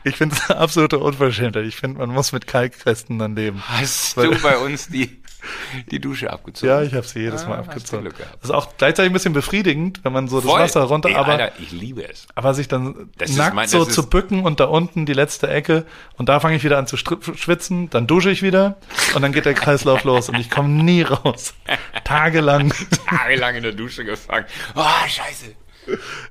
[0.05, 1.67] Ich finde es eine absolute Unverschämtheit.
[1.67, 3.63] Ich finde, man muss mit Kalkresten dann leben.
[3.67, 5.21] Hast Weil- du bei uns die,
[5.91, 6.69] die Dusche abgezogen?
[6.73, 8.05] Ja, ich habe sie jedes Ah, Mal du abgezogen.
[8.07, 10.61] Das ist auch gleichzeitig ein bisschen befriedigend, wenn man so das Voll.
[10.61, 12.27] Wasser runter, Ey, aber, Alter, ich liebe es.
[12.35, 15.49] aber sich dann Das nackt mein- so das zu bücken und da unten die letzte
[15.49, 15.85] Ecke
[16.17, 18.77] und da fange ich wieder an zu schwitzen, dann dusche ich wieder
[19.15, 21.55] und dann geht der Kreislauf los und ich komme nie raus.
[22.05, 22.73] Tagelang.
[23.07, 24.47] Tagelang in der Dusche gefangen.
[24.75, 25.55] Oh, scheiße.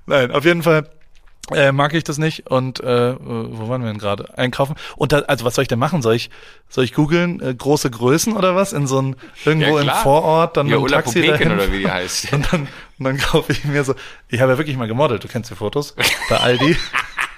[0.05, 0.87] Nein, auf jeden Fall
[1.53, 2.47] äh, mag ich das nicht.
[2.49, 4.37] Und äh, wo waren wir denn gerade?
[4.37, 4.75] Einkaufen.
[4.95, 6.01] Und da, also was soll ich denn machen?
[6.01, 6.29] Soll ich
[6.69, 8.73] soll ich googeln äh, große Größen oder was?
[8.73, 9.89] In so ein irgendwo Ja, im.
[10.03, 11.51] Vorort, dann Ja, mit dem Taxi dahin.
[11.53, 12.33] oder wie die heißt.
[12.33, 12.61] Und dann,
[12.99, 13.93] und dann kaufe ich mir so.
[14.29, 15.23] Ich habe ja wirklich mal gemodelt.
[15.23, 15.95] Du kennst die Fotos
[16.29, 16.75] bei Aldi.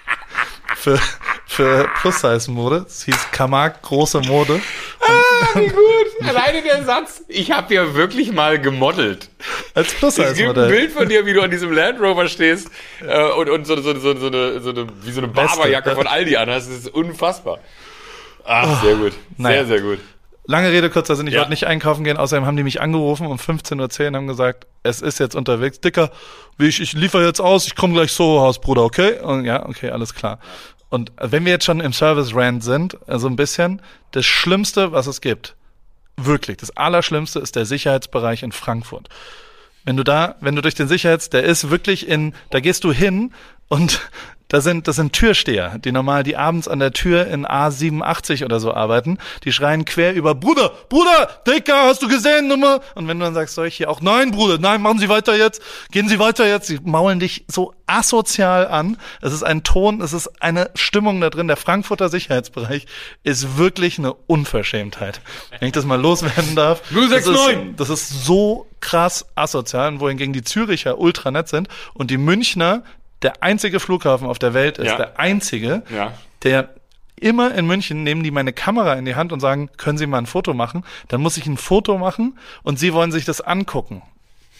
[0.75, 0.99] für
[1.45, 2.85] für Plus-Size-Mode.
[2.87, 4.61] Es hieß Kamag große Mode.
[5.01, 5.11] Ah,
[5.55, 6.07] wie gut.
[6.27, 7.23] Alleine der Satz.
[7.27, 9.29] Ich habe ja wirklich mal gemodelt.
[9.73, 10.67] Als Es gibt ein.
[10.69, 12.69] Bild von dir, wie du an diesem Land Rover stehst
[13.07, 15.27] äh, und, und so, so, so, so, eine, so eine, wie so eine.
[15.27, 16.67] Barberjacke von Aldi an hast.
[16.69, 17.59] Das ist unfassbar.
[18.45, 19.11] Ach, sehr gut.
[19.11, 19.65] Sehr, naja.
[19.65, 19.99] sehr gut.
[20.45, 21.41] Lange Rede, kurzer Sinn, ich Ja.
[21.41, 24.65] wollte nicht einkaufen gehen, außerdem haben die mich angerufen um 15.10 Uhr und haben gesagt,
[24.81, 25.79] es ist jetzt unterwegs.
[25.79, 26.09] Dicker,
[26.57, 29.19] wie ich, ich liefere jetzt aus, ich komme gleich so Haus, Bruder, okay?
[29.19, 30.39] Und ja, okay, alles klar.
[30.89, 33.81] Und wenn wir jetzt schon im Service-Rand sind, also ein bisschen,
[34.11, 35.55] das Schlimmste, was es gibt,
[36.17, 39.07] wirklich, das Allerschlimmste ist der Sicherheitsbereich in Frankfurt.
[39.85, 42.91] Wenn du da, wenn du durch den Sicherheits, der ist wirklich in, da gehst du
[42.91, 43.33] hin
[43.67, 44.01] und
[44.49, 48.59] Das sind, das sind Türsteher, die normal, die abends an der Tür in A87 oder
[48.59, 49.19] so arbeiten.
[49.43, 52.81] Die schreien quer über, Bruder, Bruder, Dicker, hast du gesehen, Nummer?
[52.95, 55.37] Und wenn du dann sagst, soll ich hier auch, nein, Bruder, nein, machen Sie weiter
[55.37, 56.65] jetzt, gehen Sie weiter jetzt.
[56.65, 58.97] Sie maulen dich so asozial an.
[59.21, 61.47] Es ist ein Ton, es ist eine Stimmung da drin.
[61.47, 62.87] Der Frankfurter Sicherheitsbereich
[63.23, 65.21] ist wirklich eine Unverschämtheit.
[65.59, 66.81] Wenn ich das mal loswerden darf.
[66.89, 67.75] 069!
[67.77, 72.17] Das ist, das ist so krass asozial, wohingegen die Züricher ultra nett sind und die
[72.17, 72.83] Münchner
[73.21, 74.97] der einzige Flughafen auf der Welt ist, Ja.
[74.97, 76.13] der einzige, Ja.
[76.43, 76.69] der
[77.15, 80.19] immer in München nehmen die meine Kamera in die Hand und sagen, können Sie mal
[80.19, 80.85] ein Foto machen?
[81.09, 84.01] Dann muss ich ein Foto machen und sie wollen sich das angucken.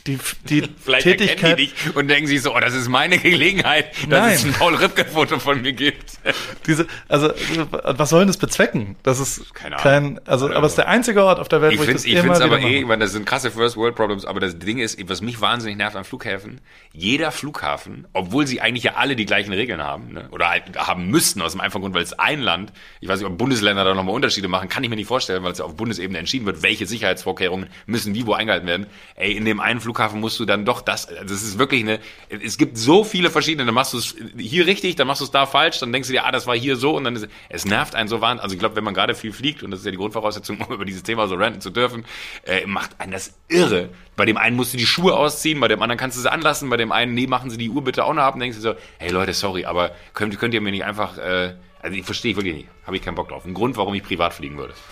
[0.07, 1.59] Die, die Vielleicht Tätigkeit.
[1.59, 4.33] die dich und denken sich so, oh, das ist meine Gelegenheit, dass Nein.
[4.33, 6.13] es ein Paul Ripke-Foto von mir gibt.
[6.67, 7.31] Diese, also,
[7.71, 8.95] was soll denn das bezwecken?
[9.03, 10.17] Das ist Keine Ahnung.
[10.17, 11.99] kein, also, aber es ist der einzige Ort auf der Welt, Ich wo ich finde
[12.01, 14.57] das ich find's wieder aber eh, weil das sind krasse First World Problems, aber das
[14.57, 16.61] Ding ist, was mich wahnsinnig nervt an Flughäfen,
[16.93, 21.07] jeder Flughafen, obwohl sie eigentlich ja alle die gleichen Regeln haben, ne, oder halt haben
[21.07, 23.93] müssten, aus dem einfachen Grund, weil es ein Land, ich weiß nicht, ob Bundesländer da
[23.93, 26.63] nochmal Unterschiede machen, kann ich mir nicht vorstellen, weil es ja auf Bundesebene entschieden wird,
[26.63, 28.87] welche Sicherheitsvorkehrungen müssen wie wo eingehalten werden.
[29.15, 32.57] Ey, in dem einen Flughafen musst du dann doch das, das ist wirklich eine, es
[32.57, 35.45] gibt so viele verschiedene, dann machst du es hier richtig, dann machst du es da
[35.45, 37.95] falsch, dann denkst du dir, ah, das war hier so und dann ist, es nervt
[37.95, 39.91] einen so wahnsinnig, also ich glaube, wenn man gerade viel fliegt, und das ist ja
[39.91, 42.05] die Grundvoraussetzung, um über dieses Thema so ranten zu dürfen,
[42.45, 43.89] äh, macht einen das irre.
[44.15, 46.69] Bei dem einen musst du die Schuhe ausziehen, bei dem anderen kannst du sie anlassen,
[46.69, 48.61] bei dem einen, nee, machen sie die Uhr bitte auch noch ab und denkst du
[48.61, 52.31] so, hey Leute, sorry, aber könnt, könnt ihr mir nicht einfach, äh, also ich verstehe
[52.31, 53.45] ich wirklich nicht, habe ich keinen Bock drauf.
[53.45, 54.73] Ein Grund, warum ich privat fliegen würde.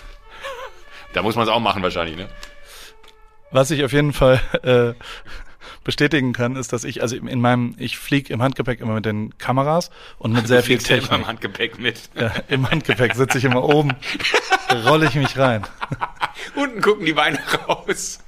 [1.14, 2.28] Da muss man es auch machen wahrscheinlich, ne?
[3.50, 4.92] Was ich auf jeden Fall äh,
[5.84, 9.36] bestätigen kann, ist, dass ich, also in meinem, ich fliege im Handgepäck immer mit den
[9.38, 11.20] Kameras und mit sehr Du viel fliegst ja immer Technik.
[11.22, 12.10] im Handgepäck mit.
[12.14, 13.92] Ja, Im Handgepäck sitze ich immer oben,
[14.84, 15.62] rolle ich mich rein.
[16.54, 18.20] Unten gucken die Beine raus.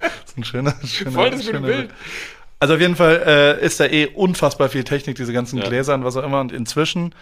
[0.00, 1.90] Das ist ein schöner, schöner, Voll das schöner Bild.
[2.58, 3.22] Also auf jeden Fall
[3.60, 5.68] äh, ist da eh unfassbar viel Technik, diese ganzen Ja.
[5.68, 6.40] Gläser und was auch immer.
[6.40, 7.14] Und inzwischen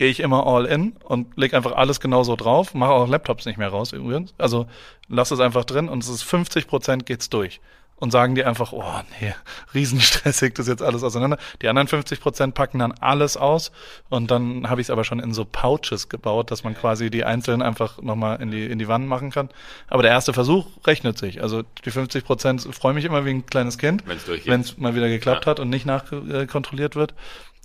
[0.00, 2.72] gehe ich immer all in und leg einfach alles genauso drauf.
[2.72, 4.32] Mache auch Laptops nicht mehr raus übrigens.
[4.38, 4.64] Also
[5.08, 7.60] lass es einfach drin und es ist 50 Prozent geht's durch.
[8.00, 8.82] Und sagen die einfach, oh
[9.20, 9.34] nee,
[9.74, 11.36] riesenstressig, das jetzt alles auseinander.
[11.62, 13.72] Die anderen 50 Prozent packen dann alles aus
[14.08, 17.24] und dann habe ich es aber schon in so Pouches gebaut, dass man quasi die
[17.24, 19.50] einzelnen einfach nochmal in die, in die Wand machen kann.
[19.88, 21.42] Aber der erste Versuch rechnet sich.
[21.42, 24.02] Also die 50 Prozent freue mich immer wie ein kleines Kind,
[24.46, 25.50] wenn es mal wieder geklappt Ja.
[25.50, 27.14] hat und nicht nachkontrolliert wird.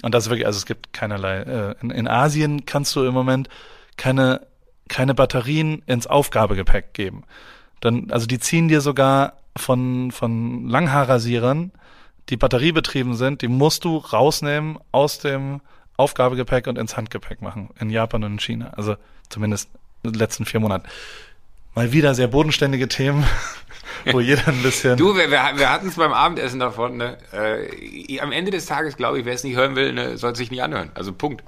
[0.03, 1.37] Und das ist wirklich, also es gibt keinerlei.
[1.39, 3.47] Äh, in, in Asien kannst du im Moment
[3.95, 4.45] keine,
[4.89, 7.23] keine Batterien ins Aufgabegepäck geben.
[7.81, 11.71] Dann, also die ziehen dir sogar von, von Langhaarrasierern,
[12.29, 15.61] die batteriebetrieben sind, die musst du rausnehmen aus dem
[15.97, 17.69] Aufgabegepäck und ins Handgepäck machen.
[17.79, 18.71] In Japan und in China.
[18.75, 18.95] Also
[19.29, 19.69] zumindest
[20.03, 20.87] in den letzten vier Monaten.
[21.75, 23.25] Mal wieder sehr bodenständige Themen,
[24.11, 24.97] wo jeder ein bisschen.
[24.97, 27.17] Du, wir, wir, hatten es beim Abendessen davon, ne?
[27.33, 30.37] Äh, am Ende des Tages, glaube ich, wer es nicht hören will, ne, soll es
[30.37, 30.91] sich nicht anhören.
[30.95, 31.43] Also Punkt.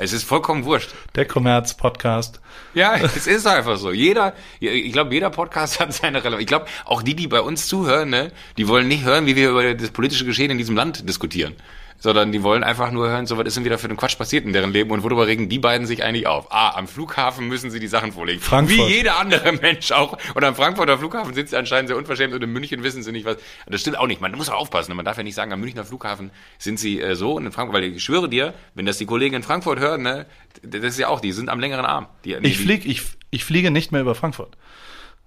[0.00, 0.94] Es ist vollkommen wurscht.
[1.16, 2.40] Der Kommerz-Podcast.
[2.72, 3.90] Ja, es ist einfach so.
[3.90, 6.42] Jeder, ich glaube, jeder Podcast hat seine Relevanz.
[6.42, 9.50] Ich glaube, auch die, die bei uns zuhören, ne, die wollen nicht hören, wie wir
[9.50, 11.56] über das politische Geschehen in diesem Land diskutieren.
[12.00, 14.44] Sondern die wollen einfach nur hören, so was ist denn wieder für einen Quatsch passiert
[14.44, 16.46] in deren Leben und worüber regen die beiden sich eigentlich auf.
[16.50, 18.40] Ah, am Flughafen müssen sie die Sachen vorlegen.
[18.40, 18.78] Frankfurt.
[18.78, 20.16] Wie jeder andere Mensch auch.
[20.34, 23.24] Und am Frankfurter Flughafen sind sie anscheinend sehr unverschämt und in München wissen sie nicht
[23.24, 23.36] was.
[23.66, 24.20] Das stimmt auch nicht.
[24.20, 24.94] Man muss auch aufpassen.
[24.94, 27.74] Man darf ja nicht sagen, am Münchner Flughafen sind sie äh, so und in Frankfurt,
[27.74, 30.26] weil ich schwöre dir, wenn das die Kollegen in Frankfurt hören, ne,
[30.62, 32.06] das ist ja auch, die sind am längeren Arm.
[32.24, 34.56] Die, die, Ich fliege, ich, ich fliege nicht mehr über Frankfurt.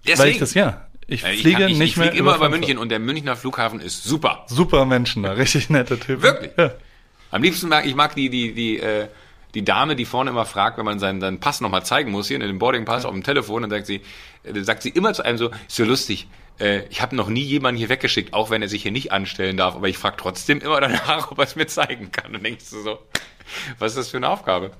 [0.07, 0.19] Deswegen.
[0.19, 0.87] Weil ich das, ja.
[1.11, 2.59] Ich Äh, ich fliege kann- ich, nicht ich mehr fliege immer über Frankfurt.
[2.61, 4.45] München und der Münchner Flughafen ist super.
[4.47, 6.23] Super Menschen da, richtig nette Typen.
[6.23, 6.51] Wirklich?
[6.57, 6.71] Ja.
[7.31, 9.07] Am liebsten mag ich mag die die die äh,
[9.53, 12.37] die Dame, die vorne immer fragt, wenn man seinen, seinen Pass nochmal zeigen muss, hier
[12.37, 13.99] in den Boarding-Pass auf dem Telefon, dann sagt sie,
[14.45, 16.27] äh, sagt sie immer zu einem so, ist so lustig,
[16.61, 19.57] äh, ich habe noch nie jemanden hier weggeschickt, auch wenn er sich hier nicht anstellen
[19.57, 22.33] darf, aber ich frage trotzdem immer danach, ob er es mir zeigen kann.
[22.33, 22.99] Und denkst du so,
[23.77, 24.71] was ist das für eine Aufgabe?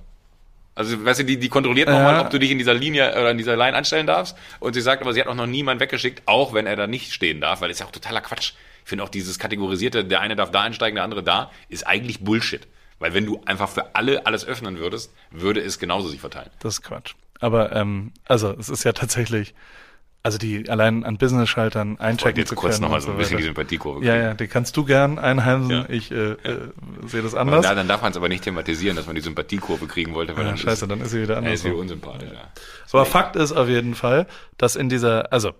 [0.73, 2.21] Also, weißt du, die, die kontrolliert nochmal, Ja.
[2.21, 4.37] ob du dich in dieser Linie oder in dieser Line anstellen darfst.
[4.59, 7.11] Und sie sagt aber, sie hat auch noch niemanden weggeschickt, auch wenn er da nicht
[7.13, 8.53] stehen darf, weil das ist ja auch totaler Quatsch.
[8.83, 12.21] Ich finde auch dieses kategorisierte, der eine darf da einsteigen, der andere da, ist eigentlich
[12.21, 12.67] Bullshit.
[12.99, 16.49] Weil wenn du einfach für alle alles öffnen würdest, würde es genauso sich verteilen.
[16.59, 17.13] Das ist Quatsch.
[17.39, 19.53] Aber, ähm, also, es ist ja tatsächlich,
[20.23, 22.83] also die allein an Business-Schaltern einchecken jetzt zu kurz können.
[22.83, 23.43] nochmal und so ein bisschen die.
[23.43, 24.25] Sympathiekurve Ja, kriegen.
[24.25, 25.71] ja, die kannst du gern einheimsen.
[25.71, 25.85] Ja.
[25.89, 26.69] Ich äh, äh,
[27.07, 27.63] sehe das anders.
[27.65, 30.43] da, dann darf man es aber nicht thematisieren, dass man die Sympathiekurve kriegen wollte, weil
[30.43, 31.53] Ja, dann scheiße, dann ist sie wieder ist, er anders.
[31.55, 32.29] ist wieder unsympathisch.
[32.31, 32.51] Ja.
[32.91, 35.51] Aber Fakt ist auf jeden Fall, dass in dieser, also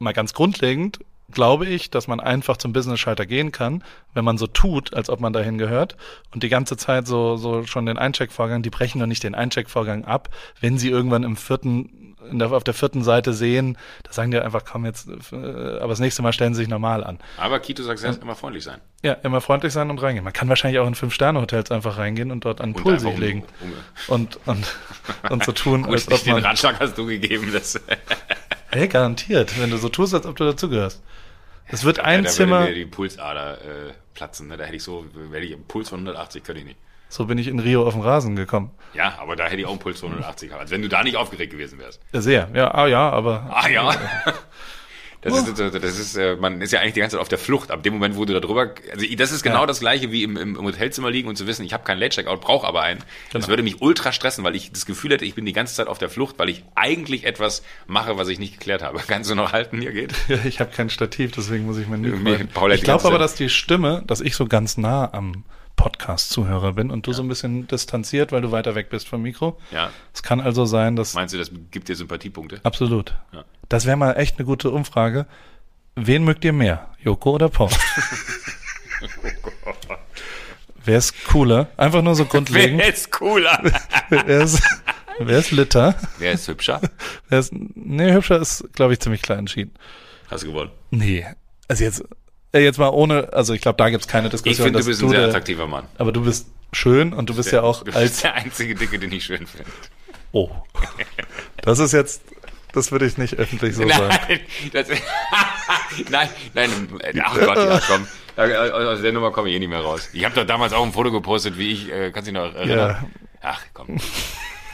[0.00, 0.98] mal ganz grundlegend,
[1.30, 3.84] glaube ich, dass man einfach zum Business-Schalter gehen kann,
[4.14, 5.96] wenn man so tut, als ob man dahin gehört
[6.34, 10.04] und die ganze Zeit so, so schon den Eincheckvorgang, die brechen doch nicht den Eincheckvorgang
[10.04, 10.28] ab,
[10.60, 11.88] wenn sie irgendwann im vierten,
[12.30, 16.00] der, auf der vierten Seite sehen, da sagen die einfach, komm jetzt, äh, aber das
[16.00, 17.18] nächste Mal stellen sie sich normal an.
[17.36, 18.80] Aber Kito sagt selbst, immer freundlich sein.
[19.02, 20.24] Ja, immer freundlich sein und reingehen.
[20.24, 23.20] Man kann wahrscheinlich auch in Fünf-Sterne-Hotels einfach reingehen und dort an den Pool sich einfach
[23.20, 24.66] legen um- und, und,
[25.30, 27.80] und so tun, Gut, als ob den man, Ratschlag hast du gegeben, dass
[28.70, 31.02] hey, garantiert, wenn du so tust, als ob du dazugehörst.
[31.68, 34.48] Es wird ein da Zimmer, würde die Pulsader äh, platzen.
[34.48, 34.56] Ne?
[34.56, 36.78] Da hätte ich so, werde ich einen Puls von 180, könnte ich nicht.
[37.12, 38.70] So bin ich in Rio auf den Rasen gekommen.
[38.94, 40.62] Ja, aber da hätte ich auch einen Puls von 180 gehabt.
[40.62, 42.00] Also wenn du da nicht aufgeregt gewesen wärst.
[42.12, 42.48] Ja, sehr.
[42.54, 43.94] Ja, ah, ja, aber Ah ja.
[45.20, 47.70] Das ist, das ist, äh, man ist ja eigentlich die ganze Zeit auf der Flucht.
[47.70, 49.66] Ab dem Moment, wo du da drüber, also das ist genau Ja.
[49.66, 52.40] das gleiche wie im, im, im Hotelzimmer liegen und zu wissen, ich habe keinen Late-Checkout,
[52.40, 52.98] brauche aber einen.
[53.30, 53.48] Das Genau.
[53.48, 55.98] würde mich ultra stressen, weil ich das Gefühl hätte, ich bin die ganze Zeit auf
[55.98, 58.98] der Flucht, weil ich eigentlich etwas mache, was ich nicht geklärt habe.
[59.06, 60.12] Kannst du noch halten, hier geht?
[60.26, 63.48] Ja, ich habe kein Stativ, deswegen muss ich mein hat Ich glaube aber, dass die
[63.48, 65.44] Stimme, dass ich so ganz nah am
[65.82, 69.58] Podcast-Zuhörer bin und du so ein bisschen distanziert, weil du weiter weg bist vom Mikro.
[69.72, 69.90] Ja.
[70.14, 72.60] Es kann also sein, dass Meinst du, das gibt dir Sympathiepunkte?
[72.62, 73.16] absolut.
[73.32, 73.44] Ja.
[73.68, 75.26] Das wäre mal echt eine gute Umfrage.
[75.96, 77.70] Wen mögt ihr mehr, Joko oder Paul?
[80.84, 81.68] Wer ist cooler?
[81.76, 82.78] Einfach nur so grundlegend.
[82.80, 83.60] Wer ist cooler?
[84.08, 84.62] wer, ist,
[85.18, 85.94] wer ist litter?
[86.18, 86.80] Wer ist hübscher?
[87.28, 89.72] Wer ist, nee, hübscher ist, glaube ich, ziemlich klar entschieden.
[90.30, 90.70] Hast du gewonnen.
[90.90, 91.26] Nee,
[91.68, 92.04] also jetzt,
[92.60, 94.66] jetzt mal ohne, also ich glaube, da gibt's keine Ich Diskussion.
[94.66, 95.86] finde, du bist ein sehr der- attraktiver Mann.
[95.98, 98.98] Aber du bist schön und du bist ja auch Du bist als, der einzige Dicke,
[98.98, 99.70] den ich schön finde.
[100.32, 100.50] oh,
[101.62, 102.22] das ist jetzt,
[102.72, 104.08] das würde ich nicht öffentlich so sagen.
[104.28, 104.40] Nein,
[104.72, 104.88] das,
[106.10, 106.70] nein, nein,
[107.24, 108.06] ach Gott, ja, komm.
[108.36, 110.08] Aus der Nummer komme ich eh nicht mehr raus.
[110.14, 112.54] Ich habe doch damals auch ein Foto gepostet, wie ich, äh, kannst du dich noch
[112.54, 113.10] erinnern?
[113.42, 113.98] Ach komm,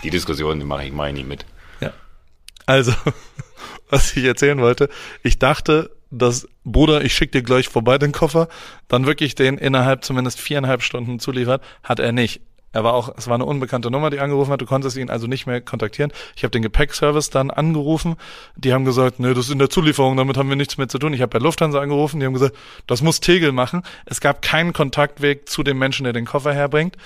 [0.05, 1.45] die Diskussion die mache ich, mach ich nicht mit.
[1.81, 1.93] Ja.
[2.67, 2.93] Also,
[3.91, 4.89] was ich erzählen wollte,
[5.25, 8.49] ich dachte, dass Bruder, ich schick dir gleich vorbei den Koffer,
[8.89, 12.41] dann wirklich den innerhalb zumindest viereinhalb Stunden zuliefert, hat er nicht.
[12.71, 15.27] Er war auch, es war eine unbekannte Nummer, die angerufen hat, du konntest ihn also
[15.27, 16.13] nicht mehr kontaktieren.
[16.37, 18.17] Ich habe den Gepäckservice dann angerufen,
[18.57, 20.99] die haben gesagt, nee, das ist in der Zulieferung, damit haben wir nichts mehr zu
[20.99, 21.15] tun.
[21.15, 22.55] Ich habe bei Lufthansa angerufen, die haben gesagt,
[22.87, 23.83] das muss Tegel machen.
[24.05, 26.97] Es gab keinen Kontaktweg zu dem Menschen, der den Koffer herbringt.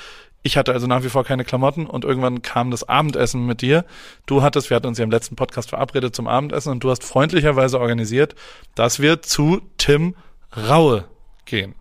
[0.43, 3.84] Ich hatte also nach wie vor keine Klamotten und irgendwann kam das Abendessen mit dir.
[4.26, 7.05] Du hattest, wir hatten uns ja im letzten Podcast verabredet zum Abendessen und du hast
[7.05, 8.34] freundlicherweise organisiert,
[8.74, 10.16] dass wir zu Tim
[10.57, 11.05] Raue
[11.45, 11.74] gehen.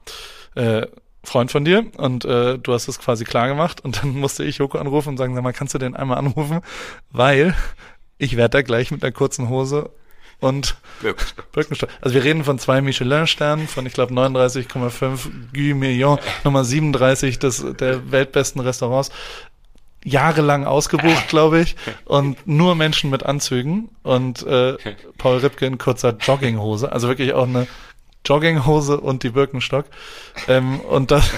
[0.56, 0.88] Äh,
[1.24, 4.58] Freund von dir und äh, du hast es quasi klar gemacht und dann musste ich
[4.58, 6.62] Joko anrufen und sagen, sag mal, kannst du den einmal anrufen?
[7.12, 7.56] Weil
[8.18, 9.92] ich werde da gleich mit einer kurzen Hose
[10.42, 10.76] und
[11.54, 11.90] Birkenstock.
[12.02, 17.64] Also wir reden von zwei Michelin-Sternen, von ich glaube 39,5 Guy Million, Nummer 37 des
[17.80, 19.12] der weltbesten Restaurants.
[20.04, 21.76] Jahrelang ausgebucht, glaube ich,
[22.06, 24.76] und nur Menschen mit Anzügen und äh,
[25.20, 27.68] Paul Ripke in kurzer Jogginghose, also wirklich auch eine
[28.26, 29.86] Jogginghose und die Birkenstock.
[30.48, 31.30] Ähm, und das,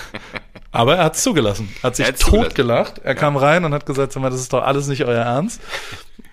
[0.71, 2.99] aber er hat es zugelassen, hat sich totgelacht.
[3.03, 5.61] Er kam rein und hat gesagt, sag mal, das ist doch alles nicht euer Ernst.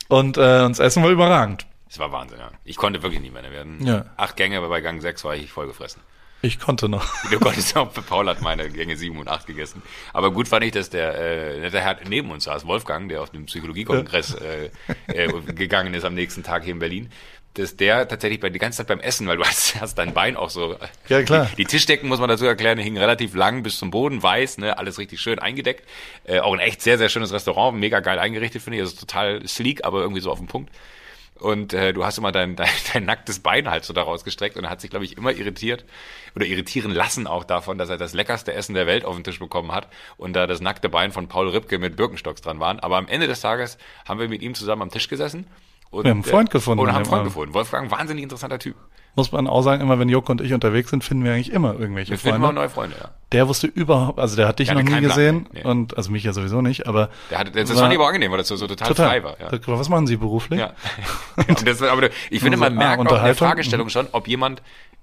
[0.08, 1.66] Und äh, uns Essen war überragend.
[1.90, 2.52] Das war Wahnsinn, ja.
[2.64, 3.84] Ich konnte wirklich nicht mehr werden.
[3.84, 4.06] Ja.
[4.16, 6.00] Acht Gänge, aber bei Gang 6 war ich vollgefressen.
[6.40, 7.04] Ich konnte noch.
[7.30, 9.82] Du konntest auch, Paul hat meine Gänge 7 und 8 gegessen.
[10.12, 13.30] Aber gut fand ich, dass der, äh, der Herr neben uns saß, Wolfgang, der auf
[13.30, 14.70] dem Psychologiekongress äh,
[15.08, 17.10] äh, gegangen ist am nächsten Tag hier in Berlin,
[17.54, 20.36] dass der tatsächlich bei die ganze Zeit beim Essen, weil du hast, hast dein Bein
[20.36, 20.76] auch so.
[21.08, 21.48] Ja, klar.
[21.50, 24.78] Die, die Tischdecken, muss man dazu erklären, hingen relativ lang bis zum Boden, weiß, ne,
[24.78, 25.84] alles richtig schön eingedeckt.
[26.22, 28.82] Äh, auch ein echt sehr, sehr schönes Restaurant, mega geil eingerichtet, finde ich.
[28.82, 30.70] Also total sleek, aber irgendwie so auf den Punkt.
[31.40, 34.64] Und äh, du hast immer dein, dein, dein nacktes Bein halt so daraus gestreckt und
[34.64, 35.84] er hat sich, glaube ich, immer irritiert
[36.36, 39.38] oder irritieren lassen auch davon, dass er das leckerste Essen der Welt auf den Tisch
[39.38, 42.80] bekommen hat und da das nackte Bein von Paul Ripke mit Birkenstocks dran waren.
[42.80, 45.46] Aber am Ende des Tages haben wir mit ihm zusammen am Tisch gesessen.
[45.90, 47.54] Und, Wir haben einen Freund gefunden Und haben einen Freund gefunden.
[47.54, 48.76] Wolfgang, wahnsinnig interessanter Typ.
[49.16, 51.72] Muss man auch sagen, immer wenn Joko und ich unterwegs sind, finden wir eigentlich immer
[51.78, 52.48] irgendwelche Wir finden Freunde.
[52.50, 53.10] immer neue Freunde, ja.
[53.32, 55.64] Der wusste überhaupt, also der hat dich Der noch nie keinen Plan, gesehen nee.
[55.64, 58.38] und also mich ja sowieso nicht, aber Der hatte, das war- ich aber angenehm, weil
[58.38, 59.08] das so, so total, total.
[59.08, 59.36] frei war.
[59.40, 59.50] Ja.
[59.78, 60.60] Was machen Sie beruflich?
[60.60, 60.74] Ja.
[61.48, 63.34] Und das, aber ich finde, man Ah, merkt auch in der?
[63.34, 64.62] Fragestellung schon, ob jemand,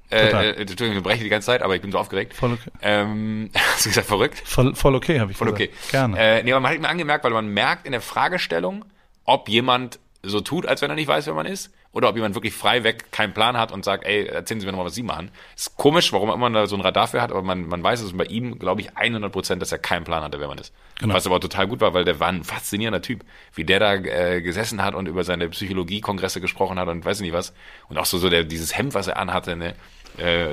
[0.09, 2.33] äh, äh, Entschuldigung, ich breche die ganze Zeit, aber ich bin so aufgeregt.
[2.33, 2.69] Voll okay.
[2.81, 4.41] Ähm, hast du gesagt, verrückt?
[4.45, 5.71] Voll, voll okay, habe ich Voll gesagt.
[5.73, 5.91] okay.
[5.91, 6.17] Gerne.
[6.17, 8.85] Äh, nee, aber man hat mir angemerkt, weil man merkt in der Fragestellung,
[9.25, 12.35] ob jemand so tut, als wenn er nicht weiß, wer man ist, oder ob jemand
[12.35, 15.01] wirklich frei weg keinen Plan hat und sagt, ey, erzählen Sie mir nochmal, was Sie
[15.01, 15.31] machen.
[15.55, 18.15] Ist komisch, warum man da so ein Radar für hat, aber man, man weiß es
[18.15, 20.71] bei ihm, glaube ich, 100 Prozent, dass er keinen Plan hatte, wer man ist.
[20.99, 21.15] Genau.
[21.15, 23.25] Was aber total gut war, weil der war ein faszinierender Typ,
[23.55, 27.33] wie der da äh, gesessen hat und über seine Psychologie-Kongresse gesprochen hat und weiß nicht
[27.33, 27.55] was.
[27.89, 29.73] Und auch so, so der, dieses Hemd, was er anhatte, ne?
[30.17, 30.49] Äh,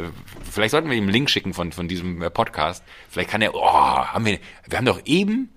[0.50, 2.82] vielleicht sollten wir ihm einen Link schicken von, von diesem äh, Podcast.
[3.10, 5.50] Vielleicht kann er, oh, haben wir, wir haben doch eben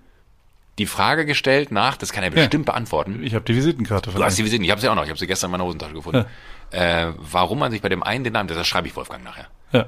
[0.78, 3.22] die Frage gestellt nach, das kann er bestimmt beantworten.
[3.22, 5.18] Ich habe die Visitenkarte Du hast die Visiten, ich habe sie auch noch, ich habe
[5.18, 6.24] sie gestern in meiner Hosentasche gefunden.
[6.70, 9.46] Äh, warum man sich bei dem einen den Namen, das schreibe ich Wolfgang nachher.
[9.72, 9.86] Ja.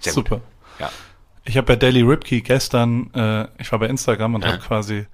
[0.00, 0.36] Sehr Super.
[0.36, 0.44] gut.
[0.80, 0.90] Ja.
[1.44, 4.52] Ich habe bei Daily Ripkey gestern, äh, ich war bei Instagram und Ja.
[4.52, 5.06] habe quasi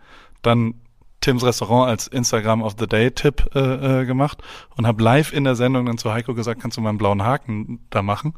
[0.43, 0.75] dann
[1.21, 4.43] Tims Restaurant als Instagram of the Day Tipp äh, äh, gemacht
[4.77, 7.23] und habe live in der Sendung dann zu Heiko gesagt, kannst du mal einen blauen
[7.23, 8.35] Haken da machen?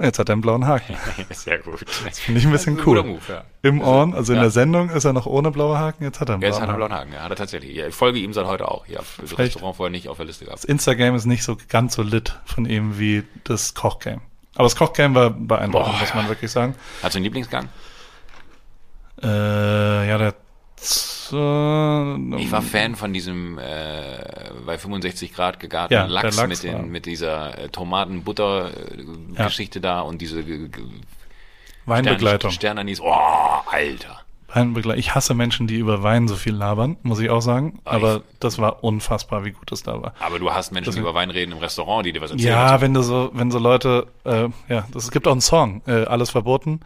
[0.00, 0.96] Jetzt hat er einen blauen Haken.
[1.30, 1.84] Sehr gut.
[2.04, 3.02] Das Finde ich ein bisschen ein cool.
[3.04, 3.44] Move, ja.
[3.62, 4.42] Im On, also in Ja.
[4.42, 6.68] der Sendung ist er noch ohne blaue Haken, jetzt hat er einen Ja, jetzt blauen
[6.72, 7.10] hat er einen Haken.
[7.10, 7.76] blauen Haken, ja, hat er tatsächlich.
[7.78, 8.86] Ich folge ihm seit heute auch.
[8.88, 10.58] Ja, das Restaurant vorher nicht auf der Liste gehabt.
[10.58, 14.20] Das Instagram ist nicht so ganz so lit von ihm wie das Kochgame.
[14.56, 16.74] Aber das Kochgame war beeindruckend, Boah, muss man wirklich sagen.
[17.02, 17.68] Hast du einen Lieblingsgang?
[19.22, 20.34] Äh, ja, der
[21.32, 23.62] Äh, Ich war Fan von diesem äh,
[24.66, 30.00] bei 65 Grad gegarten Ja, Lachs, Lachs mit, war- den, mit dieser äh, Tomaten-Butter-Geschichte da
[30.00, 30.68] und diese äh,
[31.86, 32.50] Weinbegleitung.
[32.50, 33.00] Stern, Sternanis.
[33.00, 34.20] Oh, Alter.
[34.48, 35.00] Weinbegleitung.
[35.00, 37.80] Ich hasse Menschen, die über Wein so viel labern, muss ich auch sagen.
[37.84, 40.14] Ah, Aber ich- das war unfassbar, wie gut es da war.
[40.20, 42.50] Aber du hast Menschen, die über Wein reden im Restaurant, die dir was erzählen.
[42.52, 45.82] Ja, wenn du so, wenn so Leute, äh, ja, das, es gibt auch einen Song,
[45.86, 46.80] äh, alles verboten,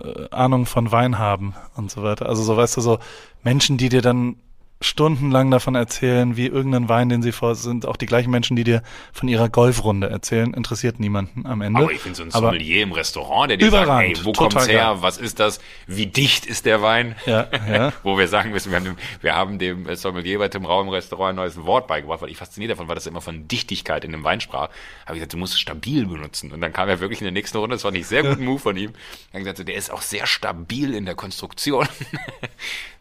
[0.00, 2.28] äh, Ahnung von Wein haben und so weiter.
[2.28, 2.98] Also so, weißt du, so
[3.42, 4.36] Menschen, die dir dann
[4.80, 8.64] stundenlang davon erzählen, wie irgendein Wein, den sie vor, sind auch die gleichen Menschen, die
[8.64, 11.80] dir von ihrer Golfrunde erzählen, interessiert niemanden am Ende.
[11.80, 14.68] Aber ich finde so ein Aber- Sommelier im Restaurant, der dir sagt, ey, wo kommt's
[14.68, 14.96] her, geil.
[15.00, 17.14] was ist das, wie dicht ist der Wein?
[17.24, 17.92] Ja, ja.
[18.02, 20.82] Wo wir sagen müssen, wir haben dem, wir haben dem äh, Sommelier bei Tim Rau
[20.82, 23.48] im Restaurant ein neues Wort beigebracht, weil ich fasziniert davon war, dass er immer von
[23.48, 24.68] Dichtigkeit in dem Wein sprach.
[25.06, 26.52] Habe ich gesagt, du musst es stabil benutzen.
[26.52, 28.58] Und dann kam er wirklich in der nächsten Runde, das fand ich sehr guten Move
[28.58, 28.92] von ihm.
[29.32, 31.88] Er hat gesagt, der ist auch sehr stabil in der Konstruktion.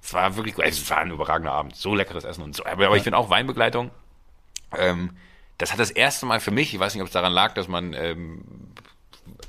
[0.03, 0.65] Es war wirklich gut.
[0.65, 1.75] Es war ein überragender Abend.
[1.75, 2.65] So leckeres Essen und so.
[2.65, 3.89] Aber, aber ich finde auch Weinbegleitung,
[4.77, 5.11] ähm,
[5.57, 7.67] das hat das erste Mal für mich, ich weiß nicht, ob es daran lag, dass
[7.67, 8.43] man ähm,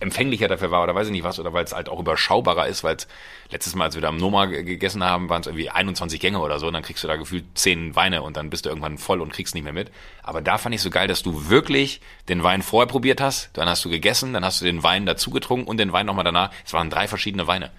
[0.01, 2.85] empfänglicher dafür war oder weiß ich nicht was, oder weil es halt auch überschaubarer ist,
[2.85, 3.09] weil es
[3.51, 6.39] letztes Mal, als wir da am Noma ge- gegessen haben, waren es irgendwie 21 Gänge
[6.41, 8.99] oder so und dann kriegst du da gefühlt 10 Weine und dann bist du irgendwann
[8.99, 9.91] voll und kriegst nicht mehr mit.
[10.23, 13.69] Aber da fand ich so geil, dass du wirklich den Wein vorher probiert hast, dann
[13.69, 16.51] hast du gegessen, dann hast du den Wein dazu getrunken und den Wein nochmal danach.
[16.65, 17.71] Es waren drei verschiedene Weine.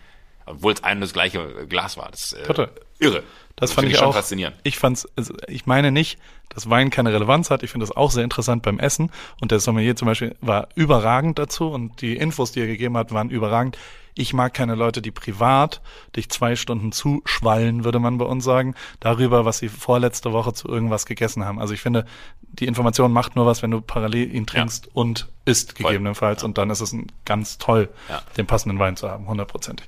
[0.45, 2.09] Obwohl es ein und das gleiche Glas war.
[2.11, 2.69] Das äh, Total.
[2.99, 3.23] irre.
[3.55, 4.13] Das find fand ich schon auch.
[4.13, 4.55] faszinierend.
[4.63, 6.19] Ich fand's, also ich meine nicht,
[6.49, 7.63] dass Wein keine Relevanz hat.
[7.63, 9.11] Ich finde das auch sehr interessant beim Essen.
[9.41, 13.11] Und der Sommelier zum Beispiel war überragend dazu und die Infos, die er gegeben hat,
[13.11, 13.77] waren überragend.
[14.17, 15.81] Ich mag keine Leute, die privat
[16.15, 20.69] dich zwei Stunden zuschwallen, würde man bei uns sagen, darüber, was sie vorletzte Woche zu
[20.69, 21.59] irgendwas gegessen haben.
[21.59, 22.05] Also ich finde,
[22.41, 26.43] die Information macht nur was, wenn du parallel ihn trinkst und isst gegebenenfalls.
[26.43, 28.21] Und dann ist es ein ganz toll, Ja.
[28.37, 29.85] den passenden Wein zu haben, hundertprozentig.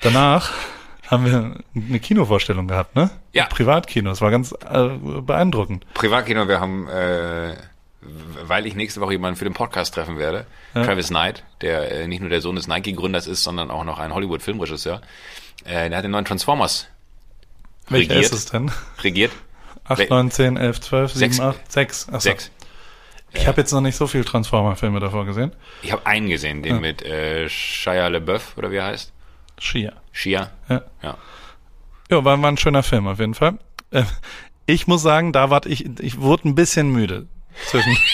[0.00, 0.52] Danach
[1.08, 3.10] haben wir eine Kinovorstellung gehabt, ne?
[3.32, 3.46] Ja.
[3.46, 4.10] Privatkino.
[4.10, 4.88] Das war ganz äh,
[5.22, 5.86] beeindruckend.
[5.94, 7.56] Privatkino, wir haben, äh,
[8.00, 12.20] weil ich nächste Woche jemanden für den Podcast treffen werde, Travis Knight, der äh, nicht
[12.20, 15.00] nur der Sohn des Nike-Gründers ist, sondern auch noch ein Hollywood-Filmregisseur.
[15.64, 16.86] Äh, der hat den neuen Transformers
[17.88, 18.24] Welcher Regiert.
[18.26, 18.70] ist es denn?
[19.02, 19.32] regiert.
[19.84, 21.40] 8, Wel- 9, 10, 11, 12, 7, Sechs.
[21.40, 22.08] 8, 6.
[22.08, 22.18] Achso.
[22.20, 22.50] Sechs.
[23.32, 25.52] Ich habe jetzt noch nicht so viel Transformer-Filme davor gesehen.
[25.82, 29.12] Ich habe einen gesehen, den mit äh, Shia LaBeouf, oder wie er heißt.
[29.58, 29.92] Shia.
[30.12, 30.50] Shia.
[30.68, 30.82] Ja.
[31.02, 31.18] Ja.
[32.10, 33.58] Ja, war, war ein schöner Film auf jeden Fall.
[33.90, 34.04] Äh,
[34.66, 37.26] ich muss sagen, da warte ich, ich wurde ein bisschen müde.
[37.66, 37.96] Zwischen,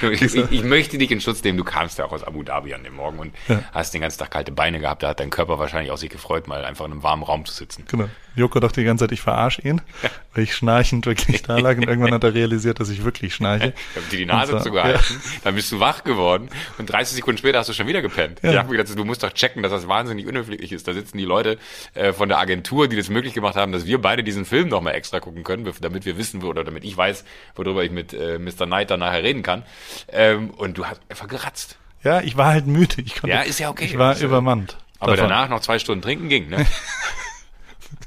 [0.00, 1.58] Ich, ich, ich möchte dich in Schutz nehmen.
[1.58, 3.34] Du kamst ja auch aus Abu Dhabi an dem Morgen und
[3.72, 5.02] hast den ganzen Tag kalte Beine gehabt.
[5.02, 7.52] Da hat dein Körper wahrscheinlich auch sich gefreut, mal einfach in einem warmen Raum zu
[7.52, 7.84] sitzen.
[7.88, 8.08] genau.
[8.38, 9.80] Joko dachte die ganze Zeit, ich verarsche ihn,
[10.34, 13.72] weil ich schnarchend wirklich da lag und irgendwann hat er realisiert, dass ich wirklich schnarche.
[13.90, 17.38] Ich habe dir die Nase so, zugehalten, dann bist du wach geworden und 30 Sekunden
[17.38, 18.40] später hast du schon wieder gepennt.
[18.42, 20.88] Ich habe mir gedacht, du musst doch checken, dass das wahnsinnig unhöflich ist.
[20.88, 21.58] Da sitzen die Leute
[21.94, 24.94] äh, von der Agentur, die das möglich gemacht haben, dass wir beide diesen Film nochmal
[24.94, 27.24] extra gucken können, damit wir wissen, oder damit ich weiß,
[27.56, 28.66] worüber ich mit äh, Mr.
[28.66, 29.64] Knight dann nachher reden kann.
[30.10, 31.78] Ähm, und du hast einfach geratzt.
[32.04, 33.02] Ja, ich war halt müde.
[33.02, 33.86] Ich konnte, Ja, ist ja okay.
[33.86, 34.76] Ich war äh, übermannt.
[35.00, 35.30] Aber davon.
[35.30, 36.64] danach noch zwei Stunden trinken ging, ne?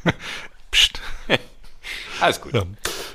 [0.71, 1.01] Psst.
[2.21, 2.53] Alles gut.
[2.53, 2.63] Ja.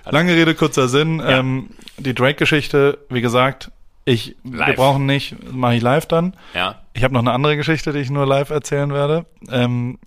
[0.04, 1.22] Lange Rede, kurzer Sinn.
[1.24, 3.70] Ähm, die Drake-Geschichte, wie gesagt,
[4.04, 6.36] ich, wir brauchen nicht, mache ich live dann.
[6.54, 6.80] Ja.
[6.92, 9.26] Ich habe noch eine andere Geschichte, die ich nur live erzählen werde.
[9.50, 9.98] Ähm,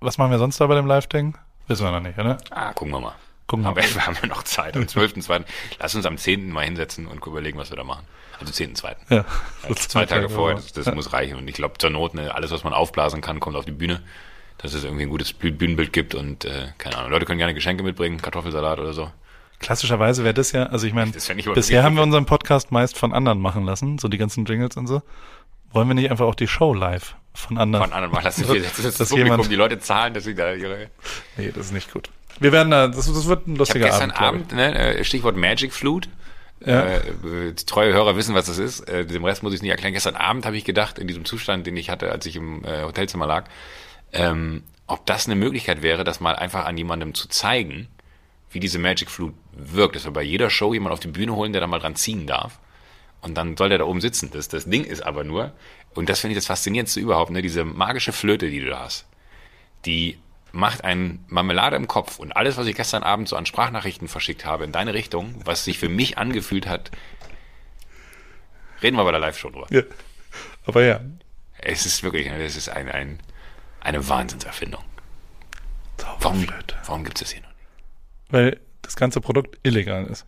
[0.00, 1.36] was machen wir sonst da bei dem Live-Ding?
[1.66, 2.38] Wissen wir noch nicht, oder?
[2.50, 3.14] Ah, gucken wir mal.
[3.46, 3.76] Gucken wir mal.
[3.76, 4.76] wir haben ja noch Zeit.
[4.76, 5.44] Am 12.2.
[5.78, 6.50] Lass uns am 10.
[6.50, 8.06] mal hinsetzen und überlegen, was wir da machen.
[8.40, 8.96] Also 10.2.
[9.10, 9.24] Ja.
[9.62, 11.36] Also zwei Tage vorher, das, das muss reichen.
[11.36, 14.02] Und ich glaube, zur Not, ne, alles, was man aufblasen kann, kommt auf die Bühne.
[14.62, 17.10] Dass es irgendwie ein gutes Büh- Bühnenbild gibt und äh, keine Ahnung.
[17.10, 19.10] Leute können gerne Geschenke mitbringen, Kartoffelsalat oder so.
[19.58, 22.72] Klassischerweise wäre das ja, also ich meine, Das ich aber bisher haben wir unseren Podcast
[22.72, 25.02] meist von anderen machen lassen, so die ganzen Jingles und so.
[25.72, 27.84] Wollen wir nicht einfach auch die Show live von anderen?
[27.84, 30.34] Von anderen mal lassen wir jetzt das, Dass Publikum, jemand- die Leute zahlen, dass sie
[30.34, 30.88] da ihre.
[31.36, 32.08] Nee, das ist nicht gut.
[32.38, 34.48] Wir werden da, das, das wird ein Ich lustiger gestern Abend.
[34.48, 36.08] glaub Abend, ne, äh, Stichwort Magic Flute.
[36.64, 36.82] Ja.
[36.82, 38.80] Äh, äh, treue Hörer wissen, was das ist.
[38.88, 39.92] Äh, dem Rest muss ich nicht erklären.
[39.94, 42.82] Gestern Abend habe ich gedacht, in diesem Zustand, den ich hatte, als ich im äh,
[42.82, 43.44] Hotelzimmer lag,
[44.12, 47.88] ähm, ob das eine Möglichkeit wäre, das mal einfach an jemandem zu zeigen,
[48.50, 49.96] wie diese Magic Flute wirkt.
[49.96, 52.26] Dass wir bei jeder Show jemanden auf die Bühne holen, der da mal dran ziehen
[52.26, 52.58] darf.
[53.20, 54.30] Und dann soll der da oben sitzen.
[54.32, 55.52] Das, das Ding ist aber nur,
[55.94, 59.06] und das finde ich das Faszinierendste überhaupt, ne, diese magische Flöte, die du da hast,
[59.84, 60.18] die
[60.52, 64.44] macht ein Marmelade im Kopf und alles, was ich gestern Abend so an Sprachnachrichten verschickt
[64.44, 66.90] habe in deine Richtung, was sich für mich angefühlt hat,
[68.82, 69.66] reden wir bei der Live-Show drüber.
[69.70, 69.82] Ja.
[70.66, 71.00] Aber ja.
[71.58, 73.20] Es ist wirklich, es ist ein, ein,
[73.80, 74.82] eine Wahnsinnserfindung.
[76.20, 76.46] Warum,
[76.86, 77.58] warum gibt es das hier noch nicht?
[78.30, 80.26] Weil das ganze Produkt illegal ist.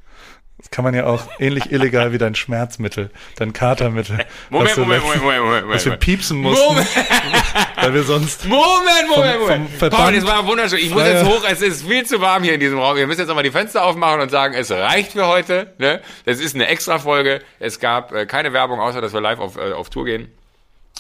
[0.59, 4.25] Das kann man ja auch ähnlich illegal wie dein Schmerzmittel, dein Katermittel.
[4.49, 6.01] Moment, was, Moment, letztens- Moment, Moment, Moment, was wir Moment.
[6.05, 6.89] piepsen mussten, Moment,
[7.77, 9.71] weil wir sonst Moment, Moment, vom Moment.
[9.71, 10.79] Verband Paul, das war wunderschön.
[10.79, 12.97] Ich muss jetzt hoch, es ist viel zu warm hier in diesem Raum.
[12.97, 15.75] Wir müssen jetzt nochmal die Fenster aufmachen und sagen, es reicht für heute.
[15.79, 16.01] Ne?
[16.27, 17.43] Das ist eine Extra-Folge.
[17.59, 20.31] Es gab äh, keine Werbung, außer dass wir live auf, äh, auf Tour gehen.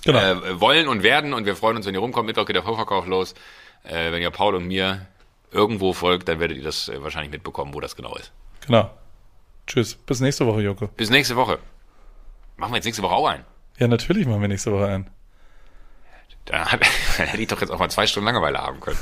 [0.04, 0.18] Genau.
[0.18, 2.26] äh, wollen und werden und wir freuen uns, wenn ihr rumkommt.
[2.26, 3.34] Mittwoch geht der Vorverkauf los.
[3.84, 5.06] Äh, wenn ihr Paul und mir
[5.50, 8.32] irgendwo folgt, dann werdet ihr das äh, wahrscheinlich mitbekommen, wo das genau ist.
[8.66, 8.90] genau.
[9.66, 9.94] Tschüss.
[9.94, 10.88] Bis nächste Woche, Joko.
[10.88, 11.58] Bis nächste Woche.
[12.56, 13.44] Machen wir jetzt nächste Woche auch ein.
[13.78, 15.10] Ja, natürlich machen wir nächste Woche ein.
[16.46, 16.66] Da,
[17.16, 18.98] hätte ich doch jetzt auch mal zwei Stunden Langeweile haben können.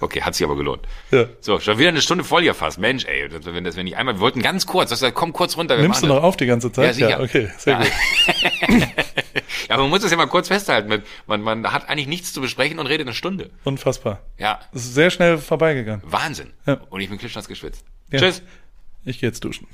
[0.00, 0.86] Okay, hat sich aber gelohnt.
[1.10, 1.24] Ja.
[1.40, 2.78] So, schon wieder eine Stunde voll hier fast.
[2.78, 5.56] Mensch, ey, das- wenn das, wenn ich einmal, wir wollten ganz kurz, das, komm kurz
[5.56, 5.76] runter.
[5.76, 6.96] Wir Nimmst du noch auf die ganze Zeit?
[6.96, 7.20] Ja, sicher.
[7.20, 7.80] okay, sehr Ja.
[7.80, 8.88] gut.
[9.70, 9.74] das.
[9.74, 11.02] Ja, aber man muss das ja mal kurz festhalten.
[11.26, 13.50] Man, man, hat eigentlich nichts zu besprechen und redet eine Stunde.
[13.64, 14.20] Unfassbar.
[14.38, 16.02] Ja, Es ist sehr schnell vorbeigegangen.
[16.04, 16.52] Wahnsinn.
[16.66, 16.80] Ja.
[16.90, 17.84] Und ich bin klitschnass geschwitzt.
[18.10, 18.18] Ja.
[18.18, 18.42] Tschüss.
[19.04, 19.66] Ich gehe jetzt duschen.